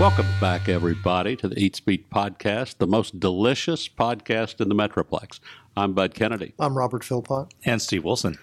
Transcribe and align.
Welcome 0.00 0.28
back, 0.40 0.70
everybody, 0.70 1.36
to 1.36 1.46
the 1.46 1.58
Eats 1.58 1.78
Beat 1.78 2.08
podcast, 2.08 2.78
the 2.78 2.86
most 2.86 3.20
delicious 3.20 3.86
podcast 3.86 4.58
in 4.58 4.70
the 4.70 4.74
Metroplex. 4.74 5.40
I'm 5.76 5.92
Bud 5.92 6.14
Kennedy. 6.14 6.54
I'm 6.58 6.74
Robert 6.74 7.04
Philpott. 7.04 7.52
And 7.66 7.82
Steve 7.82 8.04
Wilson. 8.04 8.38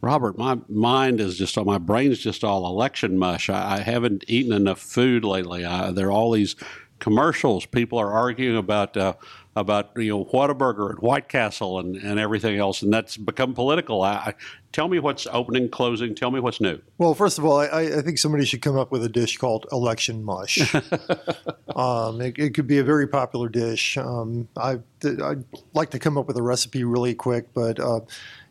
Robert, 0.00 0.36
my 0.36 0.58
mind 0.68 1.20
is 1.20 1.38
just 1.38 1.56
my 1.64 1.78
brain's 1.78 2.18
just 2.18 2.42
all 2.42 2.66
election 2.66 3.18
mush. 3.18 3.48
I, 3.48 3.76
I 3.76 3.80
haven't 3.82 4.24
eaten 4.26 4.52
enough 4.52 4.80
food 4.80 5.24
lately. 5.24 5.64
I, 5.64 5.92
there 5.92 6.08
are 6.08 6.10
all 6.10 6.32
these 6.32 6.56
commercials. 6.98 7.66
People 7.66 8.00
are 8.00 8.12
arguing 8.12 8.56
about 8.56 8.96
uh, 8.96 9.14
about 9.56 9.90
you 9.96 10.10
know 10.10 10.24
Whataburger 10.26 10.90
and 10.90 10.98
White 10.98 11.28
Castle 11.28 11.80
and, 11.80 11.96
and 11.96 12.20
everything 12.20 12.58
else, 12.58 12.82
and 12.82 12.92
that's 12.92 13.16
become 13.16 13.54
political. 13.54 14.02
I, 14.02 14.12
I, 14.12 14.34
tell 14.70 14.86
me 14.86 14.98
what's 14.98 15.26
opening, 15.32 15.70
closing. 15.70 16.14
Tell 16.14 16.30
me 16.30 16.38
what's 16.38 16.60
new. 16.60 16.78
Well, 16.98 17.14
first 17.14 17.38
of 17.38 17.44
all, 17.46 17.58
I, 17.60 17.80
I 17.80 18.02
think 18.02 18.18
somebody 18.18 18.44
should 18.44 18.60
come 18.60 18.76
up 18.76 18.92
with 18.92 19.02
a 19.02 19.08
dish 19.08 19.38
called 19.38 19.66
election 19.72 20.22
mush. 20.22 20.74
um, 21.74 22.20
it, 22.20 22.38
it, 22.38 22.54
could 22.54 22.66
be 22.66 22.78
a 22.78 22.84
very 22.84 23.08
popular 23.08 23.48
dish. 23.48 23.96
Um, 23.96 24.46
I 24.56 24.78
I'd 25.02 25.44
like 25.72 25.90
to 25.90 25.98
come 25.98 26.18
up 26.18 26.26
with 26.26 26.36
a 26.36 26.42
recipe 26.42 26.84
really 26.84 27.14
quick, 27.14 27.54
but 27.54 27.80
uh, 27.80 28.00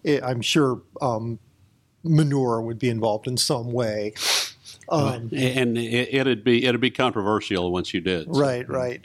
it, 0.04 0.24
I'm 0.24 0.41
sure 0.41 0.82
um, 1.02 1.38
manure 2.04 2.62
would 2.63 2.80
be 2.80 2.90
involved 2.90 3.27
in 3.27 3.38
some 3.38 3.72
way. 3.72 4.16
Um, 4.90 5.30
and 5.34 5.77
it, 5.77 6.26
would 6.26 6.44
be 6.44 6.66
it'd 6.66 6.82
be 6.82 6.91
controversial 6.91 7.72
once 7.72 7.94
you 7.94 8.02
did. 8.02 8.26
So. 8.26 8.40
Right, 8.40 8.68
right. 8.70 9.02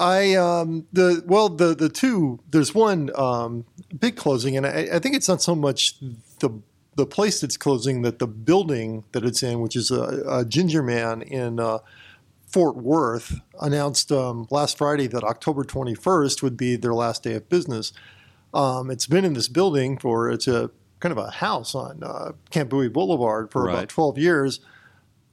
I 0.00 0.34
um, 0.34 0.86
the 0.94 1.22
well 1.26 1.50
the 1.50 1.74
the 1.74 1.90
two 1.90 2.40
there's 2.50 2.74
one 2.74 3.10
um, 3.14 3.66
big 3.98 4.16
closing 4.16 4.56
and 4.56 4.66
I, 4.66 4.88
I, 4.94 4.98
think 4.98 5.14
it's 5.14 5.28
not 5.28 5.42
so 5.42 5.54
much 5.54 6.00
the 6.38 6.50
the 6.96 7.04
place 7.04 7.42
that's 7.42 7.58
closing 7.58 8.00
that 8.02 8.18
the 8.18 8.26
building 8.26 9.04
that 9.12 9.24
it's 9.24 9.42
in 9.42 9.60
which 9.60 9.76
is 9.76 9.90
a, 9.90 10.22
a 10.26 10.44
Ginger 10.46 10.82
Man 10.82 11.20
in 11.20 11.60
uh, 11.60 11.78
Fort 12.48 12.76
Worth 12.76 13.40
announced 13.60 14.10
um, 14.10 14.48
last 14.50 14.78
Friday 14.78 15.06
that 15.06 15.22
October 15.22 15.64
21st 15.64 16.42
would 16.42 16.56
be 16.56 16.76
their 16.76 16.94
last 16.94 17.22
day 17.22 17.34
of 17.34 17.48
business. 17.50 17.92
Um, 18.54 18.90
it's 18.90 19.06
been 19.06 19.26
in 19.26 19.34
this 19.34 19.48
building 19.48 19.98
for 19.98 20.30
it's 20.30 20.48
a 20.48 20.70
kind 21.00 21.12
of 21.12 21.18
a 21.18 21.30
house 21.30 21.74
on 21.74 22.02
uh, 22.02 22.32
Camp 22.48 22.70
Bowie 22.70 22.88
Boulevard 22.88 23.50
for 23.50 23.64
right. 23.64 23.74
about 23.74 23.88
12 23.90 24.16
years 24.16 24.60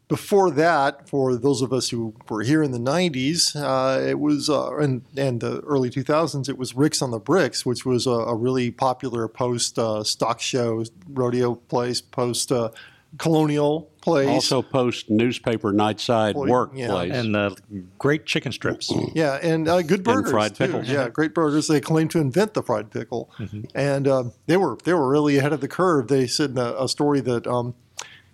before 0.07 0.51
that, 0.51 1.09
for 1.09 1.35
those 1.35 1.61
of 1.61 1.73
us 1.73 1.89
who 1.89 2.13
were 2.29 2.41
here 2.41 2.63
in 2.63 2.71
the 2.71 2.79
90s, 2.79 3.55
uh, 3.55 4.01
it 4.01 4.19
was, 4.19 4.49
uh, 4.49 4.75
and, 4.77 5.03
and 5.17 5.41
the 5.41 5.59
early 5.61 5.89
2000s, 5.89 6.47
it 6.47 6.57
was 6.57 6.75
Rick's 6.75 7.01
on 7.01 7.11
the 7.11 7.19
Bricks, 7.19 7.65
which 7.65 7.85
was 7.85 8.07
a, 8.07 8.11
a 8.11 8.35
really 8.35 8.71
popular 8.71 9.27
post 9.27 9.77
uh, 9.77 10.03
stock 10.03 10.39
show, 10.39 10.85
rodeo 11.09 11.55
place, 11.55 11.99
post 11.99 12.53
uh, 12.53 12.69
colonial 13.17 13.91
place. 13.99 14.29
Also, 14.29 14.61
post 14.61 15.09
newspaper 15.09 15.73
nightside 15.73 16.35
work 16.35 16.71
yeah. 16.73 16.87
place. 16.87 17.13
And 17.13 17.35
uh, 17.35 17.55
great 17.97 18.25
chicken 18.25 18.53
strips. 18.53 18.89
Yeah, 19.13 19.39
and 19.43 19.67
uh, 19.67 19.81
good 19.81 20.05
burgers. 20.05 20.31
And 20.31 20.31
fried 20.31 20.57
pickles. 20.57 20.87
Yeah, 20.87 21.09
great 21.09 21.33
burgers. 21.33 21.67
They 21.67 21.81
claimed 21.81 22.11
to 22.11 22.19
invent 22.19 22.53
the 22.53 22.63
fried 22.63 22.91
pickle. 22.91 23.29
Mm-hmm. 23.39 23.63
And 23.75 24.31
they, 24.45 24.55
were, 24.55 24.77
they 24.85 24.93
were 24.93 25.09
really 25.09 25.37
ahead 25.37 25.51
of 25.51 25.59
the 25.59 25.67
curve. 25.67 26.07
They 26.07 26.27
said 26.27 26.51
in 26.51 26.57
a, 26.57 26.75
a 26.79 26.87
story 26.87 27.19
that. 27.19 27.45
Um, 27.45 27.75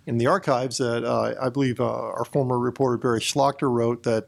in 0.06 0.18
the 0.18 0.26
archives 0.26 0.78
that 0.78 1.04
uh, 1.04 1.34
I 1.40 1.48
believe 1.48 1.80
uh, 1.80 1.84
our 1.84 2.24
former 2.24 2.58
reporter 2.58 2.96
Barry 2.96 3.20
Shlachter 3.20 3.70
wrote 3.70 4.02
that 4.02 4.26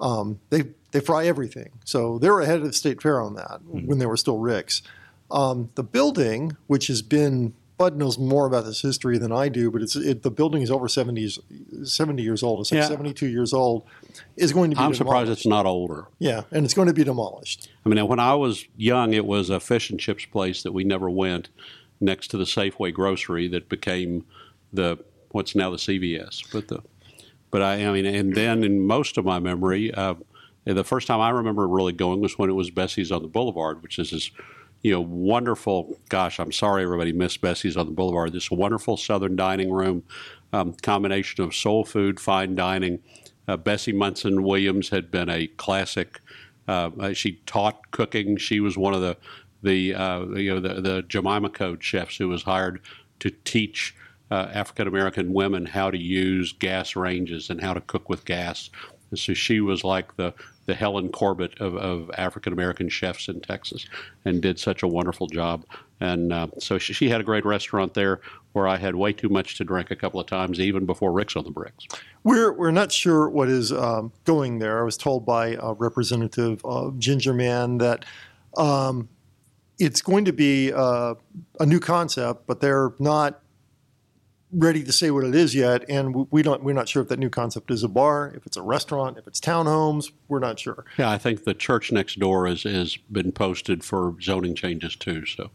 um, 0.00 0.40
they 0.50 0.64
they 0.92 1.00
fry 1.00 1.26
everything. 1.26 1.70
So 1.84 2.18
they 2.18 2.30
were 2.30 2.40
ahead 2.40 2.58
of 2.58 2.64
the 2.64 2.72
state 2.72 3.02
fair 3.02 3.20
on 3.20 3.34
that 3.34 3.60
mm-hmm. 3.62 3.86
when 3.86 3.98
they 3.98 4.06
were 4.06 4.16
still 4.16 4.38
Ricks. 4.38 4.82
Um, 5.30 5.70
the 5.74 5.82
building, 5.82 6.56
which 6.66 6.86
has 6.86 7.02
been 7.02 7.52
Bud 7.78 7.96
knows 7.96 8.18
more 8.18 8.44
about 8.46 8.64
this 8.64 8.82
history 8.82 9.18
than 9.18 9.30
I 9.30 9.48
do, 9.48 9.70
but 9.70 9.82
it's 9.82 9.94
it, 9.94 10.22
the 10.22 10.32
building 10.32 10.62
is 10.62 10.70
over 10.70 10.88
70, 10.88 11.30
70 11.84 12.22
years 12.22 12.42
old. 12.42 12.60
It's 12.60 12.72
like 12.72 12.80
yeah. 12.80 12.88
72 12.88 13.26
years 13.26 13.52
old. 13.52 13.84
Is 14.36 14.52
going 14.52 14.70
to 14.70 14.76
be. 14.76 14.80
I'm 14.80 14.90
demolished. 14.90 14.98
surprised 14.98 15.30
it's 15.30 15.46
not 15.46 15.64
older. 15.64 16.06
Yeah, 16.18 16.42
and 16.50 16.64
it's 16.64 16.74
going 16.74 16.88
to 16.88 16.94
be 16.94 17.04
demolished. 17.04 17.68
I 17.86 17.88
mean, 17.88 18.04
when 18.08 18.18
I 18.18 18.34
was 18.34 18.66
young, 18.76 19.12
it 19.12 19.24
was 19.24 19.48
a 19.48 19.60
fish 19.60 19.90
and 19.90 20.00
chips 20.00 20.24
place 20.24 20.64
that 20.64 20.72
we 20.72 20.82
never 20.82 21.08
went 21.08 21.50
next 22.00 22.28
to 22.28 22.36
the 22.36 22.44
Safeway 22.44 22.92
grocery 22.92 23.46
that 23.48 23.68
became 23.68 24.24
the 24.72 24.98
what's 25.30 25.54
now 25.54 25.70
the 25.70 25.76
CVS. 25.76 26.50
But 26.52 26.68
the 26.68 26.82
but 27.50 27.62
I, 27.62 27.86
I 27.86 27.92
mean, 27.92 28.06
and 28.06 28.34
then 28.34 28.62
in 28.62 28.80
most 28.80 29.16
of 29.16 29.24
my 29.24 29.38
memory, 29.38 29.92
uh, 29.94 30.14
the 30.64 30.84
first 30.84 31.06
time 31.06 31.20
I 31.20 31.30
remember 31.30 31.66
really 31.66 31.92
going 31.92 32.20
was 32.20 32.38
when 32.38 32.50
it 32.50 32.54
was 32.54 32.70
Bessie's 32.70 33.10
on 33.10 33.22
the 33.22 33.28
Boulevard, 33.28 33.82
which 33.82 33.98
is 33.98 34.10
this, 34.10 34.30
you 34.82 34.92
know, 34.92 35.00
wonderful. 35.00 35.98
Gosh, 36.08 36.38
I'm 36.38 36.52
sorry 36.52 36.82
everybody 36.82 37.12
missed 37.12 37.40
Bessie's 37.40 37.76
on 37.76 37.86
the 37.86 37.92
Boulevard. 37.92 38.32
This 38.32 38.50
wonderful 38.50 38.96
Southern 38.96 39.34
dining 39.34 39.70
room, 39.72 40.04
um, 40.52 40.74
combination 40.74 41.42
of 41.42 41.54
soul 41.54 41.84
food, 41.84 42.20
fine 42.20 42.54
dining. 42.54 42.98
Uh, 43.46 43.56
Bessie 43.56 43.92
Munson 43.92 44.42
Williams 44.42 44.90
had 44.90 45.10
been 45.10 45.30
a 45.30 45.46
classic. 45.46 46.20
Uh, 46.66 47.14
she 47.14 47.40
taught 47.46 47.90
cooking. 47.92 48.36
She 48.36 48.60
was 48.60 48.76
one 48.76 48.92
of 48.92 49.00
the 49.00 49.16
the 49.62 49.94
uh, 49.94 50.26
you 50.26 50.54
know 50.54 50.60
the, 50.60 50.80
the 50.80 51.02
Jemima 51.02 51.48
Code 51.48 51.82
chefs 51.82 52.18
who 52.18 52.28
was 52.28 52.42
hired 52.42 52.80
to 53.20 53.30
teach 53.30 53.96
uh, 54.30 54.48
African 54.52 54.86
American 54.86 55.32
women 55.32 55.66
how 55.66 55.90
to 55.90 55.98
use 55.98 56.52
gas 56.52 56.96
ranges 56.96 57.50
and 57.50 57.60
how 57.60 57.74
to 57.74 57.80
cook 57.80 58.08
with 58.08 58.24
gas. 58.24 58.70
And 59.10 59.18
so 59.18 59.34
she 59.34 59.60
was 59.60 59.84
like 59.84 60.16
the, 60.16 60.34
the 60.66 60.74
Helen 60.74 61.08
Corbitt 61.08 61.58
of, 61.60 61.76
of 61.76 62.10
African 62.16 62.52
American 62.52 62.88
chefs 62.88 63.28
in 63.28 63.40
Texas 63.40 63.86
and 64.24 64.42
did 64.42 64.58
such 64.58 64.82
a 64.82 64.86
wonderful 64.86 65.26
job. 65.26 65.64
And 66.00 66.32
uh, 66.32 66.48
so 66.58 66.78
she, 66.78 66.92
she, 66.92 67.08
had 67.08 67.20
a 67.20 67.24
great 67.24 67.44
restaurant 67.44 67.94
there 67.94 68.20
where 68.52 68.68
I 68.68 68.76
had 68.76 68.94
way 68.94 69.12
too 69.12 69.28
much 69.28 69.56
to 69.56 69.64
drink 69.64 69.90
a 69.90 69.96
couple 69.96 70.20
of 70.20 70.26
times, 70.26 70.60
even 70.60 70.86
before 70.86 71.10
Rick's 71.10 71.36
on 71.36 71.44
the 71.44 71.50
Bricks. 71.50 71.86
We're, 72.22 72.52
we're 72.52 72.70
not 72.70 72.92
sure 72.92 73.28
what 73.28 73.48
is 73.48 73.72
um, 73.72 74.12
going 74.24 74.58
there. 74.58 74.80
I 74.80 74.82
was 74.82 74.96
told 74.96 75.26
by 75.26 75.56
a 75.60 75.72
representative 75.72 76.64
of 76.64 76.98
Ginger 76.98 77.34
Man 77.34 77.78
that 77.78 78.04
um, 78.56 79.08
it's 79.78 80.02
going 80.02 80.24
to 80.26 80.32
be 80.32 80.72
uh, 80.72 81.14
a 81.58 81.66
new 81.66 81.80
concept, 81.80 82.46
but 82.46 82.60
they're 82.60 82.92
not 82.98 83.40
ready 84.52 84.82
to 84.82 84.92
say 84.92 85.10
what 85.10 85.24
it 85.24 85.34
is 85.34 85.54
yet, 85.54 85.84
and 85.88 86.26
we 86.30 86.42
don't. 86.42 86.62
We're 86.62 86.72
not 86.72 86.88
sure 86.88 87.02
if 87.02 87.08
that 87.08 87.18
new 87.18 87.30
concept 87.30 87.70
is 87.70 87.82
a 87.82 87.88
bar, 87.88 88.32
if 88.34 88.46
it's 88.46 88.56
a 88.56 88.62
restaurant, 88.62 89.18
if 89.18 89.26
it's 89.26 89.40
townhomes. 89.40 90.10
We're 90.28 90.38
not 90.38 90.58
sure. 90.58 90.84
Yeah, 90.96 91.10
I 91.10 91.18
think 91.18 91.44
the 91.44 91.54
church 91.54 91.92
next 91.92 92.18
door 92.18 92.46
has 92.46 92.62
has 92.62 92.96
been 92.96 93.32
posted 93.32 93.84
for 93.84 94.16
zoning 94.20 94.54
changes 94.54 94.96
too. 94.96 95.26
So 95.26 95.50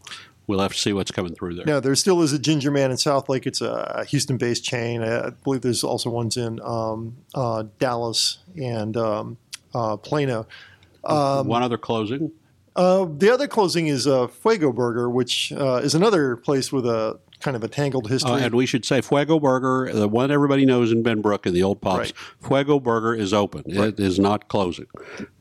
we'll 0.46 0.60
have 0.60 0.72
to 0.72 0.78
see 0.78 0.92
what's 0.92 1.10
coming 1.10 1.34
through 1.34 1.56
there. 1.56 1.64
Yeah, 1.66 1.80
there 1.80 1.94
still 1.94 2.22
is 2.22 2.32
a 2.32 2.38
Ginger 2.38 2.70
Man 2.70 2.90
in 2.90 2.96
Southlake. 2.96 3.46
It's 3.46 3.60
a 3.60 4.04
Houston-based 4.08 4.64
chain. 4.64 5.02
I 5.02 5.30
believe 5.30 5.62
there's 5.62 5.84
also 5.84 6.10
ones 6.10 6.36
in 6.36 6.60
um, 6.62 7.16
uh, 7.34 7.64
Dallas 7.78 8.38
and 8.56 8.96
um, 8.96 9.38
uh, 9.74 9.96
Plano. 9.96 10.46
Um, 11.04 11.48
One 11.48 11.62
other 11.62 11.78
closing. 11.78 12.32
Uh, 12.76 13.06
the 13.18 13.32
other 13.32 13.46
closing 13.46 13.86
is 13.86 14.06
uh, 14.06 14.26
Fuego 14.26 14.72
Burger, 14.72 15.08
which 15.08 15.52
uh, 15.52 15.76
is 15.76 15.94
another 15.94 16.36
place 16.36 16.72
with 16.72 16.86
a 16.86 17.18
kind 17.40 17.56
of 17.56 17.62
a 17.62 17.68
tangled 17.68 18.08
history. 18.08 18.32
Uh, 18.32 18.38
and 18.38 18.54
we 18.54 18.66
should 18.66 18.84
say 18.84 19.00
Fuego 19.00 19.38
Burger, 19.38 19.92
the 19.92 20.08
one 20.08 20.30
everybody 20.30 20.64
knows 20.64 20.90
in 20.90 21.02
Benbrook 21.02 21.46
and 21.46 21.54
the 21.54 21.62
old 21.62 21.80
Pops, 21.80 21.98
right. 21.98 22.12
Fuego 22.42 22.80
Burger 22.80 23.14
is 23.14 23.32
open. 23.32 23.62
Right. 23.66 23.88
It 23.88 24.00
is 24.00 24.18
not 24.18 24.48
closing. 24.48 24.86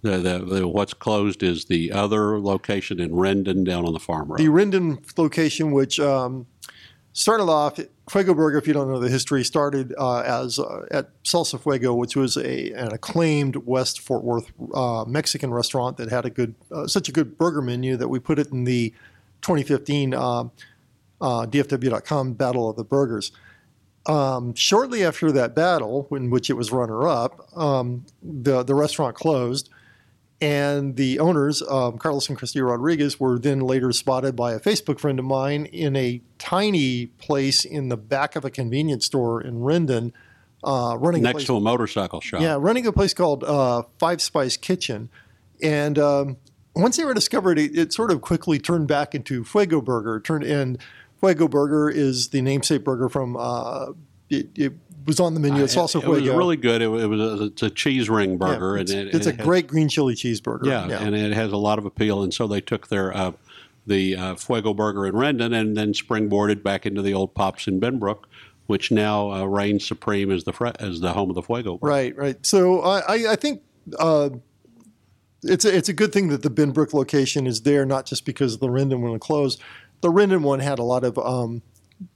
The, 0.01 0.17
the, 0.17 0.39
the, 0.39 0.67
what's 0.67 0.93
closed 0.93 1.41
is 1.41 1.65
the 1.65 1.91
other 1.91 2.39
location 2.39 2.99
in 2.99 3.11
Rendon 3.11 3.63
down 3.63 3.85
on 3.85 3.93
the 3.93 3.99
farm 3.99 4.29
road. 4.29 4.39
The 4.39 4.47
Rendon 4.47 4.99
location, 5.17 5.71
which 5.71 5.99
um, 5.99 6.45
started 7.13 7.45
off, 7.45 7.79
Fuego 8.09 8.33
Burger, 8.33 8.57
if 8.57 8.67
you 8.67 8.73
don't 8.73 8.89
know 8.89 8.99
the 8.99 9.09
history, 9.09 9.43
started 9.43 9.93
uh, 9.97 10.19
as 10.19 10.59
uh, 10.59 10.85
at 10.91 11.09
Salsa 11.23 11.61
Fuego, 11.61 11.93
which 11.93 12.15
was 12.15 12.35
a, 12.35 12.71
an 12.71 12.91
acclaimed 12.91 13.55
West 13.55 14.01
Fort 14.01 14.23
Worth 14.23 14.51
uh, 14.73 15.05
Mexican 15.05 15.53
restaurant 15.53 15.97
that 15.97 16.09
had 16.09 16.25
a 16.25 16.29
good, 16.29 16.53
uh, 16.71 16.85
such 16.85 17.07
a 17.07 17.13
good 17.13 17.37
burger 17.37 17.61
menu 17.61 17.95
that 17.95 18.09
we 18.09 18.19
put 18.19 18.39
it 18.39 18.51
in 18.51 18.65
the 18.65 18.89
2015 19.41 20.13
uh, 20.13 20.49
DFW.com 21.21 22.33
Battle 22.33 22.69
of 22.69 22.75
the 22.75 22.83
Burgers. 22.83 23.31
Um, 24.05 24.53
shortly 24.53 25.05
after 25.05 25.31
that 25.31 25.55
battle, 25.55 26.07
in 26.11 26.29
which 26.29 26.49
it 26.49 26.53
was 26.53 26.73
runner 26.73 27.07
up, 27.07 27.47
um, 27.57 28.05
the, 28.21 28.63
the 28.63 28.75
restaurant 28.75 29.15
closed. 29.15 29.69
And 30.41 30.97
the 30.97 31.19
owners, 31.19 31.61
um, 31.61 31.97
Carlos 31.97 32.27
and 32.27 32.37
Christy 32.37 32.59
Rodriguez, 32.59 33.19
were 33.19 33.39
then 33.39 33.61
later 33.61 33.91
spotted 33.93 34.35
by 34.35 34.53
a 34.53 34.59
Facebook 34.59 34.99
friend 34.99 35.17
of 35.17 35.25
mine 35.25 35.65
in 35.67 35.95
a 35.95 36.21
tiny 36.37 37.05
place 37.05 37.63
in 37.63 37.87
the 37.87 37.95
back 37.95 38.35
of 38.35 38.43
a 38.43 38.49
convenience 38.49 39.05
store 39.05 39.41
in 39.41 39.59
Rendon. 39.59 40.11
Uh, 40.63 40.97
running 40.99 41.23
next 41.23 41.43
a 41.43 41.47
to 41.47 41.55
a 41.57 41.59
motorcycle 41.61 42.19
shop. 42.21 42.41
Yeah, 42.41 42.57
running 42.59 42.87
a 42.87 42.91
place 42.91 43.13
called 43.13 43.43
uh, 43.43 43.83
Five 43.99 44.21
Spice 44.21 44.57
Kitchen, 44.57 45.09
and 45.61 45.99
um, 45.99 46.37
once 46.75 46.97
they 46.97 47.05
were 47.05 47.13
discovered, 47.13 47.59
it, 47.59 47.77
it, 47.77 47.93
sort 47.93 48.11
of 48.11 48.21
quickly 48.21 48.59
turned 48.59 48.87
back 48.87 49.13
into 49.13 49.43
Fuego 49.43 49.81
Burger. 49.81 50.19
Turned 50.19 50.43
and 50.43 50.77
Fuego 51.19 51.47
Burger 51.47 51.89
is 51.89 52.29
the 52.29 52.41
namesake 52.41 52.83
burger 52.83 53.09
from. 53.09 53.37
Uh, 53.37 53.91
it, 54.29 54.47
it, 54.55 54.73
was 55.05 55.19
on 55.19 55.33
the 55.33 55.39
menu. 55.39 55.63
It's 55.63 55.77
also 55.77 56.01
It 56.01 56.07
was 56.07 56.21
really 56.21 56.57
good. 56.57 56.81
It, 56.81 56.87
was 56.87 57.19
a, 57.19 57.43
it's 57.45 57.63
a 57.63 57.69
cheese 57.69 58.09
ring 58.09 58.37
burger, 58.37 58.75
yeah, 58.75 58.81
it's, 58.81 58.91
and 58.91 59.07
it, 59.09 59.15
it's 59.15 59.27
a 59.27 59.33
great 59.33 59.67
green 59.67 59.89
chili 59.89 60.15
cheeseburger. 60.15 60.65
Yeah, 60.65 60.87
yeah, 60.87 61.01
and 61.01 61.15
it 61.15 61.33
has 61.33 61.51
a 61.51 61.57
lot 61.57 61.79
of 61.79 61.85
appeal. 61.85 62.23
And 62.23 62.33
so 62.33 62.47
they 62.47 62.61
took 62.61 62.87
their 62.87 63.15
uh, 63.15 63.31
the 63.85 64.15
uh, 64.15 64.35
Fuego 64.35 64.73
Burger 64.73 65.05
in 65.05 65.13
Rendon 65.13 65.53
and 65.53 65.75
then 65.75 65.93
springboarded 65.93 66.63
back 66.63 66.85
into 66.85 67.01
the 67.01 67.13
old 67.13 67.33
Pops 67.33 67.67
in 67.67 67.79
Benbrook 67.79 68.23
which 68.67 68.91
now 68.91 69.31
uh, 69.31 69.43
reigns 69.43 69.85
supreme 69.85 70.31
as 70.31 70.45
the 70.45 70.75
as 70.79 71.01
the 71.01 71.13
home 71.13 71.29
of 71.29 71.35
the 71.35 71.41
Fuego. 71.41 71.77
Right, 71.81 72.15
right. 72.15 72.43
So 72.45 72.81
I, 72.81 72.99
I, 72.99 73.31
I 73.31 73.35
think 73.35 73.61
uh, 73.99 74.29
it's 75.43 75.65
a, 75.65 75.75
it's 75.75 75.89
a 75.89 75.93
good 75.93 76.13
thing 76.13 76.29
that 76.29 76.43
the 76.43 76.49
Benbrook 76.49 76.93
location 76.93 77.45
is 77.45 77.61
there, 77.61 77.85
not 77.85 78.05
just 78.05 78.25
because 78.25 78.59
the 78.59 78.67
Rendon 78.67 79.01
one 79.01 79.19
closed. 79.19 79.61
The 80.01 80.09
Rendon 80.09 80.41
one 80.41 80.59
had 80.59 80.79
a 80.79 80.83
lot 80.83 81.03
of 81.03 81.17
um, 81.17 81.61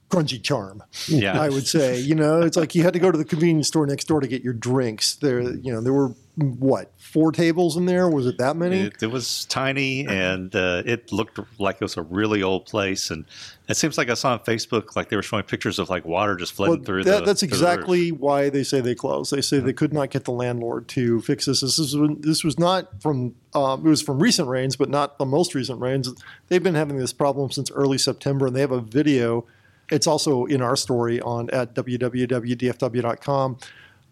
grungy 0.08 0.42
charm. 0.42 0.82
Yeah. 1.06 1.40
I 1.40 1.48
would 1.48 1.66
say. 1.66 1.98
You 1.98 2.14
know, 2.14 2.42
it's 2.42 2.56
like 2.56 2.74
you 2.74 2.82
had 2.82 2.92
to 2.94 2.98
go 2.98 3.10
to 3.10 3.18
the 3.18 3.24
convenience 3.24 3.68
store 3.68 3.86
next 3.86 4.04
door 4.04 4.20
to 4.20 4.28
get 4.28 4.42
your 4.42 4.54
drinks. 4.54 5.16
There, 5.16 5.40
you 5.40 5.72
know, 5.72 5.80
there 5.80 5.92
were 5.92 6.14
what 6.38 6.92
four 6.98 7.32
tables 7.32 7.76
in 7.76 7.86
there? 7.86 8.08
Was 8.08 8.26
it 8.26 8.38
that 8.38 8.56
many? 8.56 8.82
It, 8.82 9.02
it 9.02 9.08
was 9.08 9.44
tiny 9.46 10.06
and 10.06 10.54
uh, 10.54 10.82
it 10.86 11.10
looked 11.10 11.40
like 11.58 11.76
it 11.76 11.80
was 11.80 11.96
a 11.96 12.02
really 12.02 12.44
old 12.44 12.66
place. 12.66 13.10
And 13.10 13.24
it 13.68 13.76
seems 13.76 13.98
like 13.98 14.08
I 14.08 14.14
saw 14.14 14.32
on 14.32 14.38
Facebook 14.40 14.94
like 14.94 15.08
they 15.08 15.16
were 15.16 15.22
showing 15.22 15.42
pictures 15.42 15.80
of 15.80 15.90
like 15.90 16.04
water 16.04 16.36
just 16.36 16.52
flooding 16.52 16.76
Well, 16.76 16.84
through 16.84 17.04
that, 17.04 17.20
the. 17.20 17.24
that's 17.26 17.40
through 17.40 17.48
the 17.48 17.54
exactly 17.54 18.12
why 18.12 18.50
they 18.50 18.62
say 18.62 18.80
they 18.80 18.94
closed. 18.94 19.32
They 19.32 19.40
say 19.40 19.58
they 19.58 19.72
could 19.72 19.92
not 19.92 20.10
get 20.10 20.26
the 20.26 20.32
landlord 20.32 20.86
to 20.88 21.20
fix 21.22 21.46
this. 21.46 21.60
This 21.60 21.78
is 21.78 21.96
this 22.20 22.44
was 22.44 22.56
not 22.56 23.02
from 23.02 23.34
um, 23.54 23.84
it 23.84 23.88
was 23.88 24.02
from 24.02 24.22
recent 24.22 24.48
rains, 24.48 24.76
but 24.76 24.88
not 24.88 25.18
the 25.18 25.26
most 25.26 25.56
recent 25.56 25.80
rains. 25.80 26.08
They've 26.46 26.62
been 26.62 26.76
having 26.76 26.98
this 26.98 27.12
problem 27.12 27.50
since 27.50 27.68
early 27.72 27.98
September, 27.98 28.46
and 28.46 28.54
they 28.54 28.60
have 28.60 28.70
a 28.70 28.80
video. 28.80 29.44
It's 29.90 30.06
also 30.06 30.44
in 30.46 30.60
our 30.62 30.76
story 30.76 31.20
on 31.20 31.48
at 31.50 31.74
www.dfw.com 31.74 33.58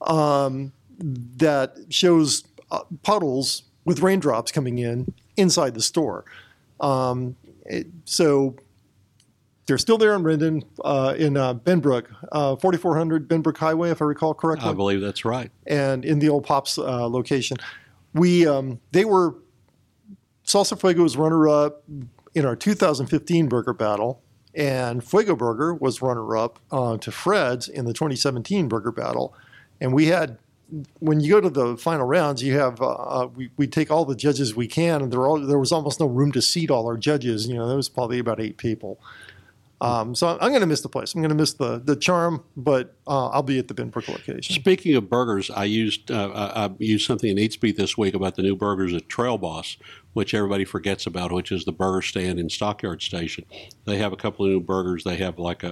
um, 0.03 0.73
that 0.99 1.77
shows 1.91 2.45
uh, 2.71 2.81
puddles 3.03 3.63
with 3.85 4.01
raindrops 4.01 4.51
coming 4.53 4.79
in 4.79 5.13
inside 5.37 5.75
the 5.75 5.83
store. 5.83 6.25
Um, 6.81 7.37
it- 7.67 7.87
so 8.05 8.57
they're 9.67 9.79
still 9.79 9.99
there 9.99 10.15
in 10.15 10.23
Rendon, 10.23 10.63
uh, 10.85 11.15
in 11.19 11.37
uh, 11.37 11.55
Benbrook, 11.55 12.07
uh, 12.33 12.57
4400 12.57 13.29
Benbrook 13.29 13.57
Highway, 13.57 13.91
if 13.91 14.01
I 14.01 14.05
recall 14.05 14.33
correctly 14.33 14.71
I 14.71 14.75
believe 14.75 15.01
that's 15.01 15.25
right. 15.25 15.51
and 15.67 16.05
in 16.05 16.21
the 16.21 16.29
old 16.29 16.45
Pops 16.45 16.79
uh, 16.79 17.09
location. 17.09 17.57
We 18.15 18.47
um, 18.47 18.81
they 18.93 19.05
were 19.05 19.35
Salsa 20.47 20.81
Fuego 20.81 21.03
was 21.03 21.17
runner 21.17 21.49
up 21.49 21.83
in 22.35 22.47
our 22.47 22.55
2015 22.57 23.49
burger 23.49 23.73
battle, 23.75 24.23
and 24.57 25.05
Fuego 25.05 25.37
Burger 25.37 25.75
was 25.75 26.01
runner 26.03 26.37
up 26.37 26.59
uh, 26.73 26.97
to 26.99 27.13
Fred's 27.13 27.69
in 27.69 27.85
the 27.85 27.93
2017 27.93 28.69
burger 28.69 28.91
battle, 28.91 29.35
and 29.81 29.93
we 29.93 30.07
had. 30.07 30.39
When 30.99 31.21
you 31.21 31.31
go 31.31 31.41
to 31.41 31.49
the 31.49 31.77
final 31.77 32.07
rounds, 32.07 32.43
you 32.43 32.59
have 32.59 32.81
uh, 32.81 32.91
uh, 32.91 33.29
we, 33.33 33.51
we 33.57 33.69
take 33.69 33.89
all 33.89 34.05
the 34.05 34.17
judges 34.17 34.57
we 34.57 34.67
can, 34.67 35.01
and 35.01 35.13
there 35.13 35.25
all, 35.25 35.39
there 35.39 35.61
was 35.61 35.71
almost 35.71 36.01
no 36.01 36.07
room 36.07 36.33
to 36.33 36.43
seat 36.43 36.73
all 36.73 36.89
our 36.89 36.97
judges. 36.97 37.47
You 37.47 37.55
know, 37.55 37.69
there 37.69 37.77
was 37.77 37.89
probably 37.89 38.19
about 38.19 38.41
eight 38.41 38.57
people. 38.57 38.99
Um, 39.81 40.15
so 40.15 40.39
I'm 40.41 40.49
going 40.49 40.63
to 40.63 40.67
miss 40.67 40.81
the 40.81 40.89
place. 40.89 41.15
I'm 41.15 41.21
going 41.21 41.29
to 41.29 41.37
miss 41.37 41.53
the 41.53 41.79
the 41.79 41.97
charm, 41.97 42.43
but 42.57 42.97
uh, 43.07 43.29
I'll 43.29 43.43
be 43.43 43.59
at 43.59 43.69
the 43.69 43.75
Benbrook 43.75 44.09
location. 44.09 44.55
Speaking 44.55 44.95
of 44.97 45.11
burgers, 45.11 45.51
I 45.51 45.65
used 45.65 46.11
uh, 46.11 46.31
I 46.31 46.65
I 46.65 46.71
used 46.79 47.07
something 47.07 47.31
in 47.31 47.37
Eatsbeat 47.37 47.77
this 47.77 47.97
week 47.97 48.15
about 48.15 48.37
the 48.37 48.43
new 48.43 48.57
burgers 48.57 48.95
at 48.95 49.09
Trail 49.09 49.37
Boss, 49.39 49.77
which 50.17 50.33
everybody 50.33 50.65
forgets 50.65 51.07
about, 51.07 51.31
which 51.31 51.53
is 51.53 51.67
the 51.67 51.73
burger 51.73 52.01
stand 52.01 52.39
in 52.39 52.49
Stockyard 52.49 53.03
Station. 53.03 53.45
They 53.85 53.99
have 53.99 54.15
a 54.15 54.17
couple 54.17 54.47
of 54.47 54.51
new 54.51 54.61
burgers. 54.61 55.05
They 55.05 55.17
have 55.17 55.39
like 55.39 55.63
a, 55.63 55.69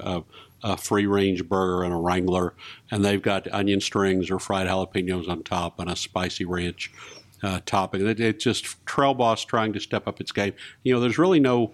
a, 0.62 0.73
a 0.73 0.76
free 0.76 1.06
range 1.06 1.49
burger 1.49 1.82
and 1.82 1.94
a 1.94 1.96
Wrangler, 1.96 2.52
and 2.91 3.02
they've 3.02 3.23
got 3.23 3.50
onion 3.55 3.81
strings 3.81 4.31
or 4.31 4.38
fried 4.38 4.67
jalapenos 4.67 5.31
on 5.31 5.44
top 5.44 5.81
and 5.81 5.88
a 5.88 5.96
spicy 5.96 6.44
ranch 6.44 6.93
uh, 7.43 7.61
topping. 7.64 8.06
It, 8.06 8.20
it's 8.20 8.44
just 8.44 8.85
Trail 8.85 9.14
Boss 9.14 9.46
trying 9.46 9.73
to 9.73 9.81
step 9.81 10.06
up 10.06 10.20
its 10.20 10.31
game. 10.31 10.52
You 10.82 10.93
know, 10.93 11.00
there's 11.00 11.17
really 11.17 11.41
no 11.41 11.73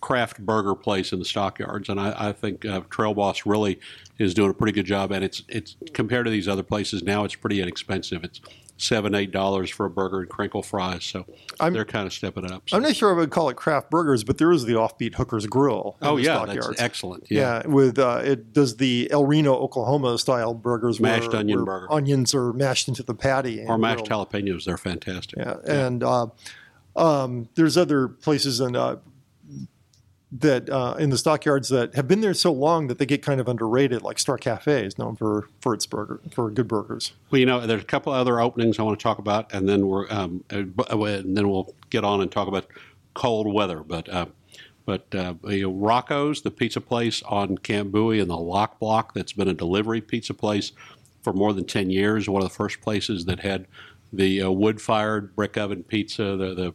craft 0.00 0.38
burger 0.38 0.76
place 0.76 1.12
in 1.12 1.18
the 1.18 1.24
stockyards, 1.24 1.88
and 1.88 1.98
I, 1.98 2.28
I 2.28 2.32
think 2.32 2.64
uh, 2.64 2.82
Trail 2.90 3.12
Boss 3.12 3.44
really 3.44 3.80
is 4.20 4.34
doing 4.34 4.50
a 4.50 4.54
pretty 4.54 4.72
good 4.72 4.86
job. 4.86 5.10
And 5.10 5.24
it's 5.24 5.42
it's 5.48 5.74
compared 5.94 6.26
to 6.26 6.30
these 6.30 6.46
other 6.46 6.62
places 6.62 7.02
now, 7.02 7.24
it's 7.24 7.34
pretty 7.34 7.60
inexpensive. 7.60 8.22
It's 8.22 8.40
seven 8.80 9.14
eight 9.14 9.32
dollars 9.32 9.68
for 9.70 9.84
a 9.86 9.90
burger 9.90 10.20
and 10.20 10.28
crinkle 10.30 10.62
fries, 10.62 11.04
so 11.04 11.26
I'm- 11.60 11.72
they're 11.72 11.84
kind 11.84 12.06
of 12.06 12.12
stepping 12.12 12.50
up. 12.50 12.62
So- 12.70 12.76
I'm 12.76 12.82
not 12.82 12.94
sure 12.96 13.12
I 13.12 13.18
would 13.18 13.30
call 13.30 13.48
it 13.50 13.56
craft 13.56 13.90
burgers, 13.90 14.22
but 14.24 14.38
there 14.38 14.52
is 14.52 14.64
the 14.64 14.74
offbeat 14.74 15.16
Hooker's 15.16 15.46
Grill. 15.46 15.96
oh 16.00 16.16
yeah, 16.16 16.36
Stockyards. 16.36 16.68
that's 16.68 16.80
excellent. 16.80 17.26
Yeah, 17.28 17.66
with 17.66 17.98
uh, 17.98 18.20
it 18.24 18.52
does 18.52 18.76
the 18.76 19.08
El 19.10 19.26
Reno, 19.26 19.54
Oklahoma 19.54 20.16
style 20.18 20.54
burgers, 20.54 21.00
Mashed 21.00 21.28
where, 21.32 21.38
onion 21.40 21.58
where 21.58 21.66
burger. 21.80 21.92
onions 21.92 22.34
are 22.34 22.52
mashed 22.52 22.86
into 22.88 23.02
the 23.02 23.14
patty, 23.14 23.60
and 23.60 23.68
or 23.68 23.76
mashed 23.78 24.06
grilled. 24.06 24.30
jalapenos, 24.30 24.64
they're 24.64 24.78
fantastic. 24.78 25.38
Yeah, 25.40 25.56
and 25.66 26.02
uh, 26.04 26.28
um, 26.96 27.48
there's 27.56 27.76
other 27.76 28.08
places 28.08 28.60
and 28.60 28.76
uh, 28.76 28.96
that 30.30 30.68
uh, 30.68 30.94
in 30.98 31.08
the 31.08 31.16
stockyards 31.16 31.70
that 31.70 31.94
have 31.94 32.06
been 32.06 32.20
there 32.20 32.34
so 32.34 32.52
long 32.52 32.88
that 32.88 32.98
they 32.98 33.06
get 33.06 33.22
kind 33.22 33.40
of 33.40 33.48
underrated, 33.48 34.02
like 34.02 34.18
Star 34.18 34.36
Cafe 34.36 34.84
is 34.84 34.98
known 34.98 35.16
for 35.16 35.48
for 35.60 35.72
its 35.72 35.86
burger 35.86 36.20
for 36.30 36.50
good 36.50 36.68
burgers. 36.68 37.12
Well, 37.30 37.38
you 37.38 37.46
know, 37.46 37.66
there's 37.66 37.82
a 37.82 37.86
couple 37.86 38.12
other 38.12 38.40
openings 38.40 38.78
I 38.78 38.82
want 38.82 38.98
to 38.98 39.02
talk 39.02 39.18
about, 39.18 39.52
and 39.54 39.68
then 39.68 39.86
we're 39.86 40.10
um, 40.10 40.44
uh, 40.52 40.58
and 40.58 41.36
then 41.36 41.48
we'll 41.48 41.74
get 41.88 42.04
on 42.04 42.20
and 42.20 42.30
talk 42.30 42.46
about 42.46 42.66
cold 43.14 43.52
weather. 43.52 43.80
But 43.80 44.08
uh, 44.08 44.26
but 44.84 45.14
uh, 45.14 45.34
you 45.44 45.62
know, 45.62 45.72
Rocco's, 45.72 46.42
the 46.42 46.50
pizza 46.50 46.80
place 46.80 47.22
on 47.22 47.56
Camp 47.58 47.90
Bowie 47.90 48.20
in 48.20 48.28
the 48.28 48.36
Lock 48.36 48.78
Block, 48.78 49.14
that's 49.14 49.32
been 49.32 49.48
a 49.48 49.54
delivery 49.54 50.02
pizza 50.02 50.34
place 50.34 50.72
for 51.22 51.32
more 51.32 51.54
than 51.54 51.64
ten 51.64 51.88
years. 51.88 52.28
One 52.28 52.42
of 52.42 52.48
the 52.48 52.54
first 52.54 52.82
places 52.82 53.24
that 53.24 53.40
had 53.40 53.66
the 54.12 54.42
uh, 54.42 54.50
wood-fired 54.50 55.34
brick 55.36 55.56
oven 55.56 55.84
pizza, 55.84 56.36
the 56.36 56.54
the 56.54 56.74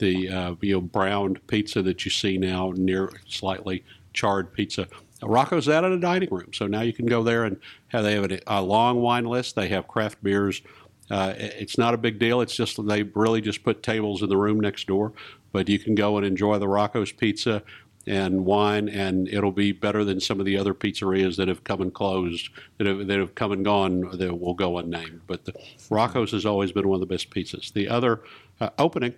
the 0.00 0.28
uh, 0.28 0.54
you 0.60 0.74
know 0.74 0.80
browned 0.80 1.46
pizza 1.46 1.82
that 1.82 2.04
you 2.04 2.10
see 2.10 2.36
now, 2.36 2.72
near 2.76 3.12
slightly 3.28 3.84
charred 4.12 4.52
pizza. 4.52 4.88
Rocco's 5.22 5.68
out 5.68 5.84
at 5.84 5.92
a 5.92 5.98
dining 5.98 6.30
room, 6.30 6.52
so 6.52 6.66
now 6.66 6.80
you 6.80 6.92
can 6.92 7.06
go 7.06 7.22
there 7.22 7.44
and 7.44 7.58
have 7.88 8.02
they 8.04 8.14
have 8.14 8.30
a, 8.30 8.40
a 8.46 8.62
long 8.62 9.00
wine 9.00 9.24
list. 9.24 9.54
They 9.54 9.68
have 9.68 9.86
craft 9.86 10.22
beers. 10.22 10.62
Uh, 11.10 11.34
it's 11.36 11.76
not 11.76 11.92
a 11.92 11.98
big 11.98 12.18
deal. 12.18 12.40
It's 12.40 12.54
just 12.54 12.84
they 12.86 13.02
really 13.02 13.40
just 13.40 13.62
put 13.62 13.82
tables 13.82 14.22
in 14.22 14.28
the 14.28 14.36
room 14.36 14.58
next 14.58 14.86
door, 14.86 15.12
but 15.52 15.68
you 15.68 15.78
can 15.78 15.94
go 15.94 16.16
and 16.16 16.26
enjoy 16.26 16.58
the 16.58 16.68
Rocco's 16.68 17.12
pizza 17.12 17.62
and 18.06 18.46
wine, 18.46 18.88
and 18.88 19.28
it'll 19.28 19.52
be 19.52 19.72
better 19.72 20.04
than 20.04 20.20
some 20.20 20.40
of 20.40 20.46
the 20.46 20.56
other 20.56 20.72
pizzerias 20.72 21.36
that 21.36 21.48
have 21.48 21.64
come 21.64 21.82
and 21.82 21.92
closed, 21.92 22.48
that 22.78 22.86
have, 22.86 23.06
that 23.06 23.18
have 23.18 23.34
come 23.34 23.52
and 23.52 23.64
gone, 23.64 24.16
that 24.16 24.40
will 24.40 24.54
go 24.54 24.78
unnamed. 24.78 25.20
But 25.26 25.44
the 25.44 25.52
Rocco's 25.90 26.32
has 26.32 26.46
always 26.46 26.72
been 26.72 26.88
one 26.88 26.96
of 26.96 27.06
the 27.06 27.12
best 27.12 27.30
pizzas. 27.30 27.72
The 27.72 27.88
other 27.88 28.22
uh, 28.60 28.70
opening 28.78 29.14